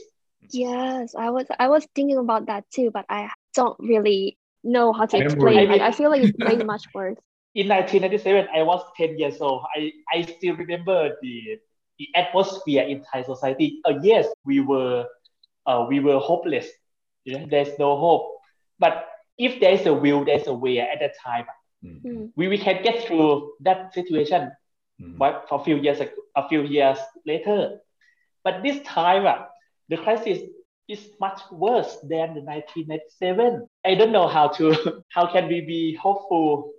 Yes, 0.51 1.15
I 1.17 1.29
was 1.29 1.45
I 1.59 1.67
was 1.67 1.87
thinking 1.95 2.17
about 2.17 2.47
that 2.47 2.69
too, 2.71 2.91
but 2.91 3.05
I 3.09 3.29
don't 3.53 3.77
really 3.79 4.37
know 4.63 4.93
how 4.93 5.05
to 5.05 5.17
explain. 5.17 5.69
Like, 5.69 5.81
I 5.81 5.91
feel 5.91 6.09
like 6.09 6.23
it's 6.23 6.37
way 6.37 6.55
much 6.63 6.85
worse 6.93 7.17
in 7.55 7.67
1997, 7.67 8.47
I 8.53 8.63
was 8.63 8.83
10 8.95 9.17
years 9.17 9.41
old. 9.41 9.65
I, 9.75 9.91
I 10.13 10.21
still 10.21 10.55
remember 10.55 11.17
the, 11.21 11.59
the 11.97 12.07
atmosphere 12.15 12.83
in 12.83 13.03
Thai 13.03 13.23
society. 13.23 13.81
Uh, 13.85 13.95
yes, 14.01 14.27
we 14.45 14.59
were 14.59 15.05
uh, 15.65 15.85
we 15.87 15.99
were 15.99 16.19
hopeless. 16.19 16.67
You 17.25 17.37
know, 17.37 17.47
there's 17.49 17.77
no 17.77 17.97
hope. 17.97 18.31
But 18.79 19.07
if 19.37 19.59
there's 19.59 19.85
a 19.85 19.93
will, 19.93 20.25
there's 20.25 20.47
a 20.47 20.53
way 20.53 20.79
at 20.79 20.99
that 20.99 21.13
time. 21.23 21.45
Mm-hmm. 21.83 22.25
We, 22.35 22.47
we 22.47 22.57
can 22.57 22.83
get 22.83 23.05
through 23.05 23.53
that 23.61 23.93
situation 23.93 24.51
mm-hmm. 25.01 25.17
but 25.17 25.45
for 25.47 25.61
a 25.61 25.63
few 25.63 25.77
years 25.77 25.99
a 26.35 26.47
few 26.47 26.63
years 26.63 26.97
later. 27.25 27.79
But 28.43 28.63
this 28.63 28.81
time, 28.85 29.25
uh, 29.25 29.45
the 29.89 29.97
crisis 29.97 30.39
is 30.87 31.09
much 31.19 31.41
worse 31.51 31.97
than 32.01 32.33
the 32.33 32.41
1997. 32.41 33.67
I 33.85 33.95
don't 33.95 34.11
know 34.11 34.27
how 34.27 34.47
to 34.49 35.03
how 35.09 35.31
can 35.31 35.47
we 35.47 35.61
be 35.61 35.95
hopeful 35.95 36.71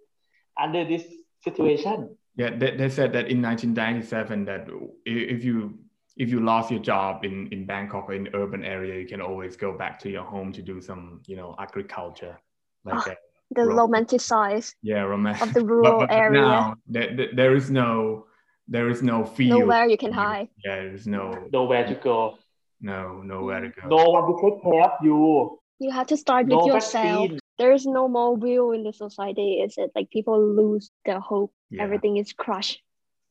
under 0.61 0.85
this 0.85 1.05
situation. 1.45 2.17
Yeah, 2.37 2.57
they, 2.57 2.77
they 2.77 2.89
said 2.89 3.13
that 3.13 3.29
in 3.29 3.43
1997 3.43 4.45
that 4.47 4.69
if 5.05 5.45
you 5.45 5.79
if 6.17 6.29
you 6.29 6.41
lost 6.41 6.71
your 6.71 6.81
job 6.81 7.25
in, 7.25 7.49
in 7.49 7.65
Bangkok 7.65 8.09
or 8.09 8.15
in 8.15 8.29
urban 8.35 8.65
area, 8.65 9.01
you 9.01 9.07
can 9.07 9.21
always 9.21 9.57
go 9.57 9.77
back 9.77 9.99
to 10.01 10.11
your 10.11 10.25
home 10.25 10.53
to 10.53 10.61
do 10.61 10.81
some, 10.81 11.23
you 11.27 11.37
know, 11.37 11.55
agriculture. 11.59 12.39
Like 12.85 13.07
oh, 13.09 13.15
the 13.51 13.65
ro- 13.65 13.87
romanticized 13.87 14.75
yeah, 14.83 15.03
romantic 15.03 15.43
of 15.43 15.55
the 15.55 15.65
rural 15.65 16.01
but, 16.01 16.09
but 16.09 16.15
area. 16.15 16.41
Now 16.41 16.75
there, 16.87 17.29
there 17.35 17.57
is 17.57 17.71
no 17.71 18.27
there 18.69 18.89
is 18.89 19.03
no 19.03 19.25
field. 19.25 19.61
Nowhere 19.61 19.87
you 19.87 19.99
can 19.99 20.13
hide. 20.13 20.49
Yeah, 20.65 20.77
there's 20.77 21.07
no 21.07 21.49
nowhere 21.53 21.87
to 21.87 21.95
go. 21.95 22.39
No, 22.81 23.21
nowhere 23.23 23.61
to 23.61 23.69
go. 23.69 23.89
No 23.89 24.11
one 24.11 24.27
to 24.27 24.51
take 24.51 24.63
care 24.63 24.85
of 24.85 24.93
you. 25.03 25.59
You 25.81 25.91
have 25.91 26.07
to 26.09 26.17
start 26.17 26.47
no 26.47 26.57
with 26.57 26.67
yourself. 26.67 27.31
Vaccine 27.31 27.41
there's 27.61 27.85
no 27.85 28.09
more 28.09 28.35
will 28.35 28.73
in 28.73 28.83
the 28.83 28.93
society 28.93 29.61
is 29.61 29.75
it 29.77 29.91
like 29.95 30.11
people 30.11 30.41
lose 30.43 30.91
their 31.05 31.21
hope 31.21 31.53
yeah. 31.71 31.83
everything 31.83 32.17
is 32.17 32.33
crushed 32.33 32.81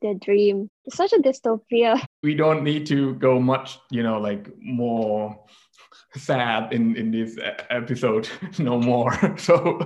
their 0.01 0.13
dream 0.13 0.69
it's 0.85 0.95
such 0.95 1.11
a 1.11 1.17
dystopia 1.17 2.01
we 2.23 2.35
don't 2.35 2.63
need 2.63 2.85
to 2.85 3.15
go 3.15 3.39
much 3.39 3.79
you 3.89 4.03
know 4.03 4.19
like 4.19 4.47
more 4.61 5.35
sad 6.15 6.73
in 6.73 6.95
in 6.95 7.11
this 7.11 7.37
episode 7.69 8.27
no 8.59 8.79
more 8.79 9.13
so 9.37 9.79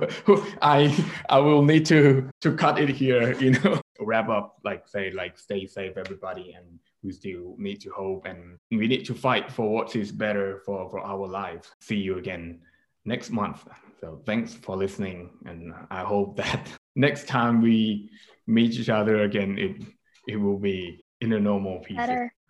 i 0.62 0.94
i 1.30 1.38
will 1.38 1.64
need 1.64 1.86
to 1.86 2.30
to 2.42 2.56
cut 2.56 2.80
it 2.80 2.90
here 2.90 3.34
you 3.40 3.52
know 3.52 3.82
wrap 4.00 4.30
up 4.30 4.58
like 4.64 4.88
say 4.88 5.12
like 5.12 5.38
stay 5.38 5.66
safe 5.66 5.98
everybody 5.98 6.54
and 6.54 6.80
we 7.04 7.12
still 7.12 7.56
need 7.58 7.80
to 7.82 7.90
hope 7.90 8.26
and 8.26 8.58
we 8.72 8.88
need 8.88 9.06
to 9.06 9.14
fight 9.14 9.52
for 9.52 9.70
what 9.70 9.96
is 9.96 10.12
better 10.12 10.62
for 10.66 10.90
for 10.90 11.00
our 11.00 11.28
life 11.28 11.72
see 11.80 11.98
you 11.98 12.18
again 12.18 12.60
next 13.06 13.30
month 13.30 13.66
so 14.04 14.20
thanks 14.26 14.54
for 14.54 14.76
listening. 14.76 15.30
And 15.46 15.74
I 15.90 16.02
hope 16.02 16.36
that 16.36 16.68
next 16.98 17.26
time 17.26 17.62
we 17.62 18.10
meet 18.48 18.74
each 18.74 18.90
other 18.90 19.24
again, 19.24 19.58
it, 19.58 19.82
it 20.28 20.36
will 20.36 20.60
be 20.60 21.06
in 21.22 21.32
a 21.32 21.40
normal 21.40 21.80
piece. 21.80 21.98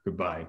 Goodbye. 0.04 0.48